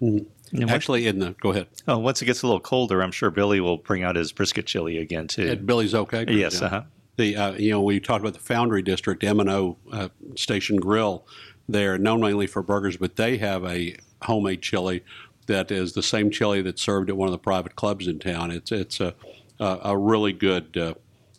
Mm-hmm. 0.00 0.68
Actually, 0.68 1.06
in 1.06 1.18
the 1.18 1.34
go 1.40 1.50
ahead. 1.50 1.66
Oh, 1.86 1.98
once 1.98 2.22
it 2.22 2.26
gets 2.26 2.42
a 2.42 2.46
little 2.46 2.60
colder, 2.60 3.02
I'm 3.02 3.12
sure 3.12 3.30
Billy 3.30 3.60
will 3.60 3.76
bring 3.76 4.02
out 4.02 4.16
his 4.16 4.32
brisket 4.32 4.66
chili 4.66 4.98
again 4.98 5.28
too. 5.28 5.48
At 5.48 5.66
Billy's 5.66 5.94
okay. 5.94 6.24
Yes. 6.28 6.62
Uh-huh. 6.62 6.84
The 7.16 7.36
uh, 7.36 7.52
you 7.52 7.70
know 7.72 7.82
we 7.82 8.00
talked 8.00 8.20
about 8.20 8.34
the 8.34 8.40
Foundry 8.40 8.82
District 8.82 9.22
M 9.24 9.40
and 9.40 9.50
O 9.50 9.76
uh, 9.92 10.08
Station 10.36 10.76
Grill. 10.76 11.26
They're 11.68 11.98
known 11.98 12.20
mainly 12.20 12.46
for 12.46 12.62
burgers, 12.62 12.96
but 12.96 13.16
they 13.16 13.36
have 13.38 13.64
a 13.64 13.96
homemade 14.22 14.62
chili 14.62 15.02
that 15.48 15.70
is 15.70 15.94
the 15.94 16.02
same 16.02 16.30
chili 16.30 16.62
that's 16.62 16.80
served 16.80 17.10
at 17.10 17.16
one 17.16 17.26
of 17.26 17.32
the 17.32 17.38
private 17.38 17.74
clubs 17.74 18.06
in 18.06 18.18
town. 18.20 18.50
It's 18.52 18.70
it's 18.70 19.00
a 19.00 19.14
a, 19.58 19.78
a 19.84 19.98
really 19.98 20.32
good 20.32 20.76
uh, 20.76 20.94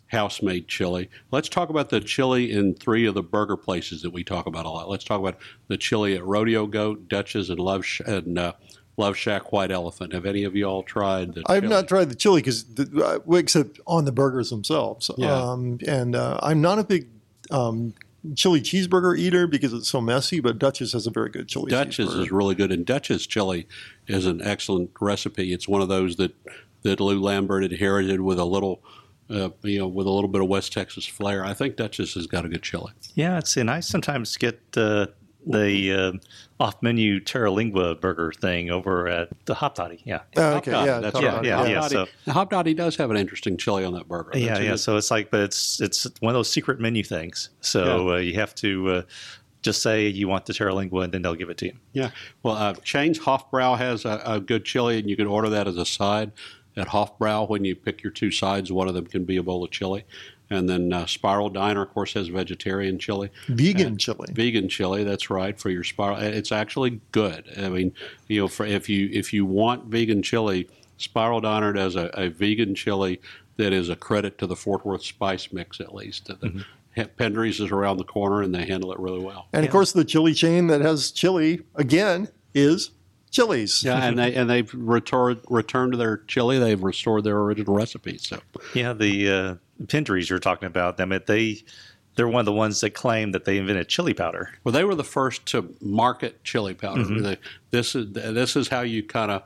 house 0.08 0.42
made 0.42 0.68
chili. 0.68 1.08
Let's 1.30 1.48
talk 1.48 1.70
about 1.70 1.88
the 1.88 2.00
chili 2.00 2.52
in 2.52 2.74
three 2.74 3.06
of 3.06 3.14
the 3.14 3.22
burger 3.22 3.56
places 3.56 4.02
that 4.02 4.10
we 4.10 4.22
talk 4.22 4.46
about 4.46 4.66
a 4.66 4.68
lot. 4.68 4.88
Let's 4.88 5.04
talk 5.04 5.20
about 5.20 5.38
the 5.68 5.78
chili 5.78 6.16
at 6.16 6.24
Rodeo 6.24 6.66
Goat, 6.66 7.08
Dutch's, 7.08 7.48
and 7.48 7.60
Love 7.60 7.84
Sh- 7.84 8.02
and 8.04 8.38
uh, 8.38 8.52
Love 8.96 9.16
Shack 9.16 9.52
White 9.52 9.70
Elephant. 9.70 10.12
Have 10.12 10.26
any 10.26 10.44
of 10.44 10.54
you 10.54 10.64
all 10.64 10.82
tried 10.82 11.34
the? 11.34 11.44
I've 11.46 11.64
not 11.64 11.88
tried 11.88 12.10
the 12.10 12.16
chili 12.16 12.42
because 12.42 12.66
uh, 12.78 13.20
except 13.32 13.80
on 13.86 14.04
the 14.04 14.12
burgers 14.12 14.50
themselves. 14.50 15.10
Yeah. 15.16 15.32
Um, 15.32 15.78
and 15.86 16.14
uh, 16.14 16.38
I'm 16.42 16.60
not 16.60 16.78
a 16.78 16.84
big 16.84 17.08
um, 17.50 17.94
chili 18.34 18.60
cheeseburger 18.60 19.18
eater 19.18 19.46
because 19.46 19.72
it's 19.72 19.88
so 19.88 20.00
messy, 20.00 20.40
but 20.40 20.58
Dutch's 20.58 20.92
has 20.92 21.06
a 21.06 21.10
very 21.10 21.30
good 21.30 21.48
chili. 21.48 21.70
Dutch's 21.70 22.14
is 22.14 22.30
really 22.30 22.54
good, 22.54 22.72
and 22.72 22.84
Dutch's 22.84 23.26
chili 23.26 23.66
is 24.06 24.26
an 24.26 24.42
excellent 24.42 24.90
recipe. 25.00 25.52
It's 25.52 25.68
one 25.68 25.82
of 25.82 25.88
those 25.88 26.16
that 26.16 26.34
that 26.82 27.00
Lou 27.00 27.20
Lambert 27.20 27.64
inherited 27.64 28.20
with 28.20 28.38
a 28.38 28.44
little. 28.44 28.82
Uh, 29.28 29.50
you 29.62 29.78
know, 29.78 29.86
with 29.86 30.08
a 30.08 30.10
little 30.10 30.26
bit 30.26 30.42
of 30.42 30.48
West 30.48 30.72
Texas 30.72 31.06
flair, 31.06 31.44
I 31.44 31.54
think 31.54 31.76
Dutch's 31.76 32.14
has 32.14 32.26
got 32.26 32.44
a 32.44 32.48
good 32.48 32.64
chili. 32.64 32.90
Yeah, 33.14 33.38
it's 33.38 33.56
and 33.56 33.70
I 33.70 33.78
sometimes 33.78 34.36
get 34.36 34.60
uh, 34.76 35.06
the 35.46 35.92
uh, 35.92 36.12
off-menu 36.62 37.20
Terra 37.20 37.50
burger 37.94 38.32
thing 38.32 38.70
over 38.70 39.08
at 39.08 39.28
the 39.46 39.54
Hopdoddy. 39.54 40.02
Yeah. 40.04 40.20
Oh, 40.36 40.56
okay. 40.56 40.72
Hop 40.72 40.86
yeah. 40.86 41.00
That's 41.00 41.20
yeah, 41.20 41.36
right. 41.36 41.44
Yeah. 41.44 41.56
Hop 41.56 41.68
yeah. 41.68 41.88
So 41.88 42.06
Hopdoddy 42.26 42.76
does 42.76 42.96
have 42.96 43.10
an 43.10 43.16
interesting 43.16 43.56
chili 43.56 43.84
on 43.84 43.94
that 43.94 44.08
burger. 44.08 44.30
That's 44.32 44.44
yeah. 44.44 44.58
Yeah. 44.58 44.76
So 44.76 44.96
it's 44.96 45.10
like, 45.10 45.30
but 45.30 45.40
it's 45.40 45.80
it's 45.80 46.06
one 46.20 46.30
of 46.30 46.34
those 46.34 46.50
secret 46.50 46.80
menu 46.80 47.02
things. 47.02 47.50
So 47.60 48.08
yeah. 48.08 48.14
uh, 48.14 48.18
you 48.18 48.34
have 48.34 48.54
to. 48.56 48.88
Uh, 48.88 49.02
just 49.62 49.82
say 49.82 50.08
you 50.08 50.26
want 50.26 50.46
the 50.46 50.54
Terra 50.54 50.74
and 50.74 51.12
then 51.12 51.20
they'll 51.20 51.34
give 51.34 51.50
it 51.50 51.58
to 51.58 51.66
you. 51.66 51.76
Yeah. 51.92 52.12
Well, 52.42 52.54
uh, 52.54 52.72
Chains 52.82 53.18
Hofbrau 53.18 53.76
has 53.76 54.06
a, 54.06 54.22
a, 54.24 54.40
good 54.40 54.64
chili, 54.64 54.98
and 54.98 55.10
you 55.10 55.16
can 55.16 55.26
order 55.26 55.50
that 55.50 55.68
as 55.68 55.76
a 55.76 55.84
side 55.84 56.32
at 56.78 56.88
Hofbrau. 56.88 57.46
When 57.46 57.66
you 57.66 57.76
pick 57.76 58.02
your 58.02 58.10
two 58.10 58.30
sides, 58.30 58.72
one 58.72 58.88
of 58.88 58.94
them 58.94 59.06
can 59.06 59.24
be 59.24 59.36
a 59.36 59.42
bowl 59.42 59.62
of 59.62 59.70
chili. 59.70 60.04
And 60.50 60.68
then 60.68 60.92
uh, 60.92 61.06
Spiral 61.06 61.48
Diner, 61.48 61.82
of 61.82 61.94
course, 61.94 62.14
has 62.14 62.26
vegetarian 62.26 62.98
chili. 62.98 63.30
Vegan 63.48 63.86
and 63.86 64.00
chili. 64.00 64.26
Vegan 64.32 64.68
chili, 64.68 65.04
that's 65.04 65.30
right, 65.30 65.58
for 65.58 65.70
your 65.70 65.84
Spiral. 65.84 66.18
It's 66.18 66.50
actually 66.50 67.00
good. 67.12 67.48
I 67.56 67.68
mean, 67.68 67.94
you 68.26 68.40
know, 68.40 68.48
for 68.48 68.66
if 68.66 68.88
you 68.88 69.08
if 69.12 69.32
you 69.32 69.46
want 69.46 69.86
vegan 69.86 70.22
chili, 70.22 70.68
Spiral 70.96 71.40
Diner 71.40 71.72
does 71.72 71.94
a, 71.94 72.10
a 72.14 72.28
vegan 72.28 72.74
chili 72.74 73.20
that 73.56 73.72
is 73.72 73.88
a 73.88 73.96
credit 73.96 74.38
to 74.38 74.46
the 74.46 74.56
Fort 74.56 74.84
Worth 74.84 75.04
spice 75.04 75.52
mix, 75.52 75.80
at 75.80 75.94
least. 75.94 76.28
Mm-hmm. 76.28 76.60
Pendry's 77.16 77.60
is 77.60 77.70
around 77.70 77.98
the 77.98 78.04
corner, 78.04 78.42
and 78.42 78.54
they 78.54 78.66
handle 78.66 78.92
it 78.92 78.98
really 78.98 79.20
well. 79.20 79.46
And 79.52 79.64
of 79.64 79.70
course, 79.70 79.92
the 79.92 80.04
chili 80.04 80.34
chain 80.34 80.66
that 80.66 80.80
has 80.80 81.12
chili 81.12 81.62
again 81.76 82.28
is 82.54 82.90
Chili's. 83.30 83.82
Yeah, 83.82 84.02
and 84.04 84.18
they 84.18 84.34
and 84.34 84.48
they've 84.48 84.72
returned 84.74 85.40
returned 85.48 85.92
to 85.92 85.98
their 85.98 86.18
chili. 86.18 86.58
They've 86.58 86.82
restored 86.82 87.24
their 87.24 87.38
original 87.38 87.74
recipe. 87.74 88.18
So 88.18 88.40
Yeah, 88.74 88.92
the 88.92 89.30
uh, 89.30 89.54
Pendry's 89.86 90.28
you're 90.28 90.38
talking 90.38 90.66
about 90.66 90.96
them. 90.96 91.12
They 91.26 91.62
they're 92.16 92.28
one 92.28 92.40
of 92.40 92.46
the 92.46 92.52
ones 92.52 92.80
that 92.80 92.90
claim 92.90 93.32
that 93.32 93.44
they 93.44 93.56
invented 93.56 93.88
chili 93.88 94.14
powder. 94.14 94.50
Well, 94.64 94.72
they 94.72 94.84
were 94.84 94.94
the 94.94 95.04
first 95.04 95.46
to 95.46 95.74
market 95.80 96.42
chili 96.44 96.74
powder. 96.74 97.04
They, 97.04 97.36
this 97.70 97.94
is 97.94 98.12
this 98.12 98.56
is 98.56 98.68
how 98.68 98.80
you 98.80 99.02
kind 99.02 99.30
of 99.30 99.42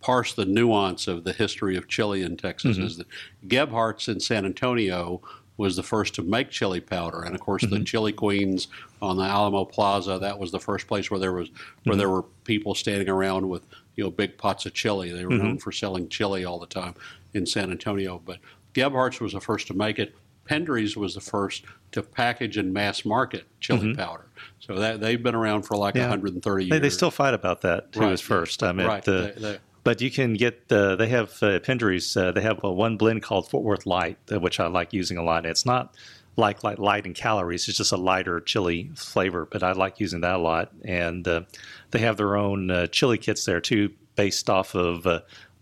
parse 0.00 0.34
the 0.34 0.44
nuance 0.44 1.06
of 1.06 1.24
the 1.24 1.32
history 1.32 1.76
of 1.76 1.88
chili 1.88 2.22
in 2.22 2.36
Texas. 2.36 2.76
Is 2.76 2.96
that 2.98 3.06
Gebhardt's 3.46 4.08
in 4.08 4.20
San 4.20 4.44
Antonio 4.44 5.22
was 5.56 5.76
the 5.76 5.82
first 5.82 6.14
to 6.14 6.22
make 6.22 6.50
chili 6.50 6.80
powder, 6.80 7.22
and 7.22 7.34
of 7.34 7.40
course 7.40 7.62
the 7.62 7.68
mm-hmm. 7.68 7.84
Chili 7.84 8.12
Queens 8.12 8.68
on 9.00 9.16
the 9.16 9.24
Alamo 9.24 9.64
Plaza. 9.64 10.18
That 10.18 10.38
was 10.38 10.50
the 10.50 10.60
first 10.60 10.86
place 10.86 11.10
where 11.10 11.20
there 11.20 11.32
was 11.32 11.50
where 11.84 11.96
there 11.96 12.06
mm-hmm. 12.06 12.16
were 12.16 12.22
people 12.44 12.74
standing 12.74 13.08
around 13.08 13.48
with 13.48 13.66
you 13.96 14.04
know 14.04 14.10
big 14.10 14.38
pots 14.38 14.66
of 14.66 14.74
chili. 14.74 15.10
They 15.10 15.24
were 15.24 15.30
known 15.30 15.40
mm-hmm. 15.40 15.56
for 15.58 15.72
selling 15.72 16.08
chili 16.08 16.44
all 16.44 16.58
the 16.58 16.66
time 16.66 16.94
in 17.34 17.46
San 17.46 17.70
Antonio, 17.70 18.20
but 18.24 18.38
Gebhardt's 18.74 19.20
was 19.20 19.32
the 19.32 19.40
first 19.40 19.66
to 19.68 19.74
make 19.74 19.98
it. 19.98 20.14
Pendry's 20.44 20.96
was 20.96 21.14
the 21.14 21.20
first 21.20 21.64
to 21.92 22.02
package 22.02 22.56
and 22.56 22.72
mass 22.72 23.04
market 23.04 23.44
chili 23.60 23.94
powder. 23.94 24.26
So 24.58 24.76
that 24.76 25.00
they've 25.00 25.22
been 25.22 25.34
around 25.34 25.62
for 25.62 25.76
like 25.76 25.94
Yeah. 25.94 26.08
130 26.08 26.64
years. 26.64 26.80
they 26.80 26.90
still 26.90 27.12
fight 27.12 27.34
about 27.34 27.60
that. 27.60 27.88
Who 27.94 28.00
Right. 28.00 28.10
was 28.10 28.20
first? 28.20 28.62
Um, 28.62 28.68
I 28.68 28.72
mean, 28.72 28.86
Right. 28.86 29.04
They- 29.04 29.32
they- 29.36 29.58
but 29.84 30.00
you 30.00 30.10
can 30.10 30.34
get 30.34 30.70
uh, 30.70 30.96
they 30.96 31.08
have 31.08 31.36
uh. 31.42 31.58
Uh, 31.58 32.32
they 32.32 32.40
have 32.40 32.64
uh, 32.64 32.70
one 32.70 32.96
blend 32.96 33.22
called 33.22 33.48
Fort 33.48 33.64
Worth 33.64 33.86
Light, 33.86 34.18
uh, 34.30 34.38
which 34.38 34.60
I 34.60 34.66
like 34.66 34.92
using 34.92 35.16
a 35.16 35.22
lot. 35.22 35.46
It's 35.46 35.66
not 35.66 35.94
like 36.36 36.62
like 36.62 36.78
light 36.78 37.04
in 37.04 37.14
calories. 37.14 37.68
It's 37.68 37.78
just 37.78 37.92
a 37.92 37.96
lighter 37.96 38.40
chili 38.40 38.90
flavor, 38.94 39.46
but 39.50 39.62
I 39.62 39.72
like 39.72 40.00
using 40.00 40.20
that 40.20 40.36
a 40.36 40.38
lot. 40.38 40.72
And 40.84 41.26
uh, 41.26 41.42
they 41.90 41.98
have 42.00 42.16
their 42.16 42.36
own 42.36 42.70
uh, 42.70 42.86
chili 42.86 43.18
kits 43.18 43.44
there 43.44 43.60
too, 43.60 43.90
based 44.14 44.48
off 44.48 44.74
of 44.74 45.06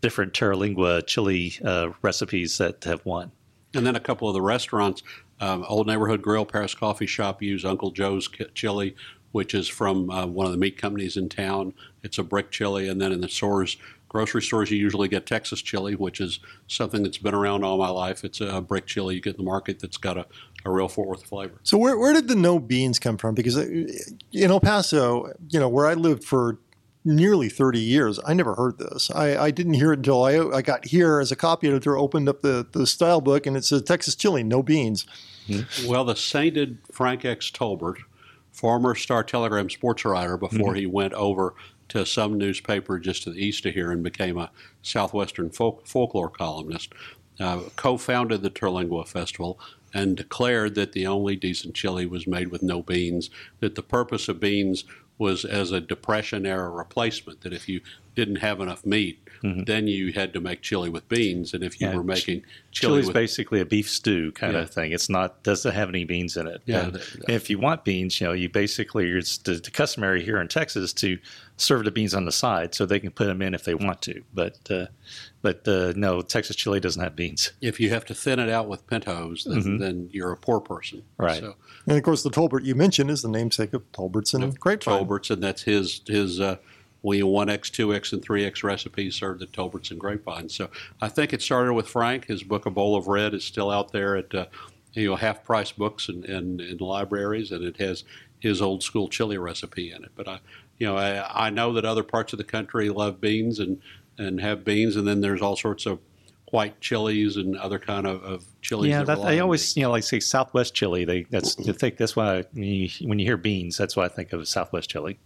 different 0.01 0.33
Terlingua 0.33 1.07
chili 1.07 1.59
recipes 2.03 2.59
that 2.59 2.85
have 2.85 3.05
won. 3.05 3.33
And 3.75 3.87
then 3.87 3.97
a 3.97 4.01
couple 4.01 4.29
of 4.29 4.35
the 4.35 4.43
restaurants, 4.43 5.03
um, 5.41 5.65
Old 5.69 5.87
Neighborhood 5.87 6.23
Grill, 6.23 6.45
Paris 6.45 6.75
Coffee 6.75 7.07
Shop, 7.07 7.41
use 7.43 7.65
Uncle 7.65 7.91
Joe's 7.91 8.29
chili, 8.55 8.97
which 9.33 9.55
is 9.55 9.69
from 9.69 10.09
one 10.09 10.47
of 10.47 10.53
the 10.53 10.59
meat 10.59 10.77
companies 10.77 11.17
in 11.17 11.29
town. 11.29 11.73
It's 12.03 12.19
a 12.19 12.23
brick 12.23 12.51
chili. 12.51 12.89
And 12.89 13.01
then 13.01 13.13
in 13.13 13.21
the 13.21 13.29
stores, 13.29 13.77
grocery 14.11 14.43
stores, 14.43 14.71
you 14.73 14.77
usually 14.77 15.07
get 15.07 15.25
Texas 15.25 15.63
chili, 15.63 15.95
which 15.95 16.21
is 16.21 16.41
something 16.67 17.05
that's 17.05 17.17
been 17.17 17.33
around 17.33 17.65
all 17.65 17.79
my 17.79 17.89
life. 17.89 18.25
It's 18.25 18.41
a 18.41 18.61
brick 18.61 18.87
chili 18.87 19.15
you 19.15 19.21
get 19.21 19.37
in 19.37 19.45
the 19.45 19.49
market 19.49 19.79
that's 19.79 19.97
got 19.97 20.19
a, 20.19 20.27
a 20.65 20.71
real 20.71 20.89
Fort 20.89 21.09
Worth 21.09 21.25
flavor. 21.25 21.55
So 21.63 21.79
where, 21.79 21.97
where 21.97 22.13
did 22.13 22.27
the 22.27 22.35
no 22.35 22.59
beans 22.59 22.99
come 22.99 23.17
from? 23.17 23.37
Because 23.37 23.57
uh, 23.57 23.67
in 24.33 24.51
El 24.51 24.59
Paso, 24.59 25.33
you 25.49 25.61
know, 25.61 25.69
where 25.69 25.87
I 25.87 25.95
lived 25.95 26.25
for 26.25 26.59
nearly 27.05 27.49
30 27.49 27.79
years, 27.79 28.19
I 28.27 28.35
never 28.35 28.57
heard 28.57 28.79
this. 28.79 29.13
I, 29.13 29.45
I 29.45 29.51
didn't 29.53 29.75
hear 29.75 29.93
it 29.93 30.01
until 30.01 30.25
I, 30.25 30.57
I 30.57 30.61
got 30.61 30.87
here 30.87 31.21
as 31.21 31.31
a 31.31 31.37
copy 31.37 31.69
editor, 31.69 31.97
opened 31.97 32.29
up 32.29 32.43
the, 32.43 32.67
the 32.73 32.89
style 32.89 33.21
book, 33.21 33.47
and 33.47 33.57
it 33.57 33.65
says 33.65 33.83
Texas 33.83 34.17
chili, 34.17 34.43
no 34.43 34.61
beans. 34.61 35.07
Well, 35.87 36.05
the 36.05 36.17
sainted 36.17 36.79
Frank 36.93 37.25
X. 37.25 37.49
Tolbert, 37.51 37.99
former 38.51 38.97
Star 38.97 39.23
Telegram 39.23 39.71
sports 39.71 40.05
writer 40.05 40.37
before 40.37 40.75
he 40.75 40.87
went 40.87 41.13
over 41.15 41.55
to 41.91 42.07
some 42.07 42.39
newspaper 42.39 42.99
just 42.99 43.23
to 43.25 43.31
the 43.31 43.45
east 43.45 43.67
of 43.67 43.75
here 43.75 43.91
and 43.93 44.03
became 44.03 44.39
a 44.39 44.51
Southwestern 44.83 45.51
folk, 45.51 45.87
folklore 45.87 46.31
columnist, 46.31 46.93
uh, 47.39 47.61
co 47.77 47.97
founded 47.97 48.43
the 48.43 48.51
Terlingua 48.51 49.07
Festival 49.07 49.59
and 49.93 50.17
declared 50.17 50.75
that 50.77 50.93
the 50.93 51.07
only 51.07 51.37
decent 51.37 51.75
chili 51.75 52.07
was 52.07 52.27
made 52.27 52.49
with 52.49 52.63
no 52.63 52.83
beans, 52.83 53.29
that 53.59 53.75
the 53.75 53.83
purpose 53.83 54.29
of 54.29 54.39
beans 54.41 54.85
was 55.19 55.45
as 55.45 55.71
a 55.71 55.81
Depression 55.81 56.47
era 56.47 56.71
replacement, 56.71 57.43
that 57.43 57.53
if 57.53 57.69
you 57.69 57.81
didn't 58.15 58.37
have 58.37 58.61
enough 58.61 58.87
meat, 58.87 59.21
then 59.43 59.87
you 59.87 60.13
had 60.13 60.33
to 60.35 60.41
make 60.41 60.61
chili 60.61 60.89
with 60.91 61.09
beans, 61.09 61.55
and 61.55 61.63
if 61.65 61.81
you 61.81 61.87
Yeah, 61.89 61.95
were 61.97 62.03
making 62.05 62.43
chili 62.73 63.01
Chili's 63.01 63.07
with 63.07 63.15
basically 63.15 63.61
a 63.61 63.65
beef 63.65 63.89
stew 63.89 64.33
kind 64.33 64.53
Yeah. 64.53 64.61
of 64.61 64.71
thing. 64.71 64.93
It's 64.93 65.09
not 65.09 65.43
doesn't 65.43 65.73
have 65.73 65.89
any 65.89 66.05
beans 66.05 66.37
in 66.37 66.47
it. 66.47 66.61
Yeah, 66.67 66.87
And 66.89 67.01
if 67.29 67.49
you 67.51 67.59
want 67.59 67.85
beans, 67.85 68.21
you 68.21 68.27
know, 68.27 68.33
you 68.35 68.49
basically 68.51 69.11
it's 69.11 69.39
the, 69.39 69.55
the 69.55 69.71
customary 69.71 70.23
here 70.23 70.39
in 70.41 70.49
Texas 70.49 70.93
to 70.95 71.19
serve 71.61 71.85
the 71.85 71.91
beans 71.91 72.15
on 72.15 72.25
the 72.25 72.33
side 72.33 72.75
so 72.75 72.87
they 72.87 73.01
can 73.01 73.11
put 73.11 73.27
them 73.27 73.43
in 73.43 73.55
if 73.55 73.65
they 73.65 73.75
want 73.75 74.03
to. 74.03 74.23
But 74.33 74.59
uh, 74.71 74.87
but 75.43 75.67
uh, 75.67 75.93
no, 75.97 76.23
Texas 76.23 76.57
chili 76.57 76.81
doesn't 76.81 77.03
have 77.03 77.17
beans. 77.17 77.53
if 77.61 77.81
you 77.81 77.91
have 77.91 78.05
to 78.07 78.15
thin 78.15 78.39
it 78.39 78.49
out 78.49 78.69
with 78.69 78.87
pintos, 78.87 79.45
then, 79.45 79.79
then 79.79 80.09
you're 80.13 80.33
a 80.33 80.37
poor 80.37 80.61
person. 80.61 80.99
Mm-hmm. 80.99 81.23
Right. 81.23 81.41
So 81.41 81.55
And 81.87 81.97
of 81.97 82.03
course, 82.03 82.23
the 82.23 82.31
Tolbert 82.31 82.65
you 82.65 82.75
mentioned 82.75 83.11
is 83.11 83.23
the 83.23 83.29
namesake 83.29 83.73
of 83.73 83.91
Tolbert's 83.93 84.35
and 84.35 84.59
Grapevine. 84.59 84.99
Tolbert's, 84.99 85.31
and 85.31 85.43
that's 85.43 85.63
his 85.63 86.01
his 86.07 86.41
uh, 86.41 86.57
we 87.03 87.23
one 87.23 87.49
X, 87.49 87.71
two 87.71 87.95
X, 87.95 88.13
and 88.13 88.23
three 88.23 88.45
X 88.45 88.63
recipes 88.63 89.15
served 89.15 89.43
at 89.43 89.53
Tolbert's 89.53 89.91
and 89.91 90.01
Grapevine. 90.01 90.49
So 90.49 90.71
I 91.01 91.09
think 91.09 91.33
it 91.33 91.43
started 91.43 91.73
with 91.75 91.89
Frank. 91.89 92.27
His 92.27 92.43
book, 92.43 92.67
A 92.67 92.71
Bowl 92.71 92.97
of 92.97 93.09
Red, 93.09 93.35
is 93.35 93.45
still 93.45 93.71
out 93.71 93.93
there 93.93 94.17
at 94.17 94.35
uh, 94.35 94.47
you 94.93 95.09
know 95.09 95.17
half 95.17 95.45
price 95.45 95.73
books 95.73 96.09
and 96.09 96.25
in, 96.25 96.61
in, 96.61 96.79
libraries, 96.79 97.53
and 97.53 97.65
it 97.65 97.79
has 97.79 98.05
his 98.39 98.61
old 98.61 98.83
school 98.83 99.09
chili 99.09 99.39
recipe 99.39 99.93
in 99.93 100.05
it. 100.05 100.11
But 100.15 100.29
I, 100.29 100.41
you 100.81 100.87
know, 100.87 100.97
I, 100.97 101.47
I 101.47 101.51
know 101.51 101.75
that 101.75 101.85
other 101.85 102.03
parts 102.03 102.33
of 102.33 102.39
the 102.39 102.45
country 102.45 102.89
love 102.89 103.21
beans 103.21 103.61
and 103.61 103.81
and 104.19 104.41
have 104.41 104.65
beans, 104.65 104.97
and 104.97 105.07
then 105.07 105.21
there's 105.21 105.41
all 105.41 105.57
sorts 105.57 105.87
of 105.87 106.01
white 106.51 106.81
chilies 106.81 107.37
and 107.37 107.57
other 107.57 107.79
kind 107.79 108.07
of, 108.07 108.23
of 108.25 108.45
chilies. 108.61 108.91
yeah, 108.91 109.05
that 109.05 109.23
they 109.23 109.39
always 109.41 109.77
you 109.77 109.83
know 109.85 109.91
like 109.91 110.03
say 110.03 110.19
Southwest 110.19 110.75
chili. 110.75 111.05
They 111.05 111.25
that's 111.31 111.57
I 111.69 111.73
think 111.73 111.99
that's 111.99 112.17
why 112.17 112.45
when 112.53 112.65
you, 112.65 112.89
when 113.03 113.19
you 113.19 113.27
hear 113.27 113.37
beans, 113.37 113.77
that's 113.77 113.95
why 113.95 114.07
I 114.07 114.09
think 114.09 114.33
of 114.33 114.49
Southwest 114.49 114.91
chili. 114.91 115.19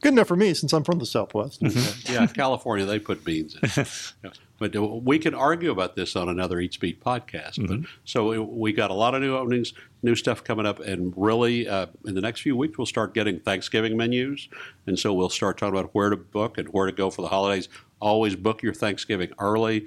Good 0.00 0.12
enough 0.12 0.28
for 0.28 0.36
me 0.36 0.54
since 0.54 0.72
I'm 0.72 0.84
from 0.84 0.98
the 0.98 1.06
Southwest. 1.06 1.60
yeah, 2.08 2.26
California, 2.26 2.86
they 2.86 2.98
put 2.98 3.24
beans 3.24 3.56
in. 3.56 3.86
Yeah. 4.24 4.30
But 4.58 4.74
uh, 4.74 4.82
we 4.82 5.20
could 5.20 5.34
argue 5.34 5.70
about 5.70 5.94
this 5.94 6.16
on 6.16 6.28
another 6.28 6.58
Eats 6.58 6.76
Beat 6.76 7.00
podcast. 7.02 7.64
But, 7.68 7.88
so 8.04 8.42
we 8.42 8.72
got 8.72 8.90
a 8.90 8.94
lot 8.94 9.14
of 9.14 9.22
new 9.22 9.36
openings, 9.36 9.72
new 10.02 10.16
stuff 10.16 10.42
coming 10.42 10.66
up, 10.66 10.80
and 10.80 11.14
really 11.16 11.68
uh, 11.68 11.86
in 12.06 12.16
the 12.16 12.20
next 12.20 12.40
few 12.40 12.56
weeks 12.56 12.76
we'll 12.76 12.86
start 12.86 13.14
getting 13.14 13.38
Thanksgiving 13.38 13.96
menus, 13.96 14.48
and 14.86 14.98
so 14.98 15.14
we'll 15.14 15.28
start 15.28 15.58
talking 15.58 15.78
about 15.78 15.94
where 15.94 16.10
to 16.10 16.16
book 16.16 16.58
and 16.58 16.68
where 16.70 16.86
to 16.86 16.92
go 16.92 17.08
for 17.08 17.22
the 17.22 17.28
holidays. 17.28 17.68
Always 18.00 18.34
book 18.34 18.62
your 18.62 18.74
Thanksgiving 18.74 19.30
early. 19.38 19.86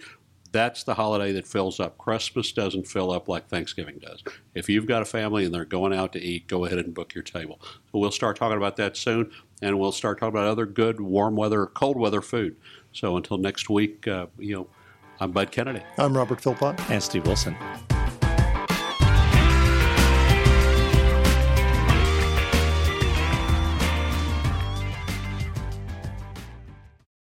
That's 0.52 0.84
the 0.84 0.94
holiday 0.94 1.32
that 1.34 1.48
fills 1.48 1.80
up. 1.80 1.98
Christmas 1.98 2.52
doesn't 2.52 2.86
fill 2.86 3.12
up 3.12 3.30
like 3.30 3.48
Thanksgiving 3.48 4.00
does. 4.00 4.22
If 4.54 4.68
you've 4.68 4.86
got 4.86 5.02
a 5.02 5.06
family 5.06 5.46
and 5.46 5.54
they're 5.54 5.64
going 5.64 5.94
out 5.94 6.12
to 6.14 6.20
eat, 6.20 6.48
go 6.48 6.66
ahead 6.66 6.80
and 6.80 6.94
book 6.94 7.14
your 7.16 7.24
table. 7.24 7.60
So 7.64 8.00
we'll 8.00 8.12
start 8.12 8.36
talking 8.36 8.58
about 8.58 8.76
that 8.76 8.98
soon, 8.98 9.32
and 9.62 9.80
we'll 9.80 9.94
start 9.94 10.20
talking 10.20 10.38
about 10.38 10.48
other 10.48 10.66
good 10.66 11.00
warm 11.00 11.36
weather, 11.36 11.68
cold 11.68 11.98
weather 11.98 12.22
food. 12.22 12.58
So 12.92 13.16
until 13.16 13.38
next 13.38 13.70
week, 13.70 14.08
uh, 14.08 14.28
you 14.38 14.56
know, 14.56 14.68
I'm 15.22 15.32
Bud 15.32 15.52
Kennedy. 15.52 15.84
I'm 15.98 16.18
Robert 16.18 16.42
Philpott. 16.42 16.80
And 16.90 17.02
Steve 17.02 17.26
Wilson. 17.26 17.56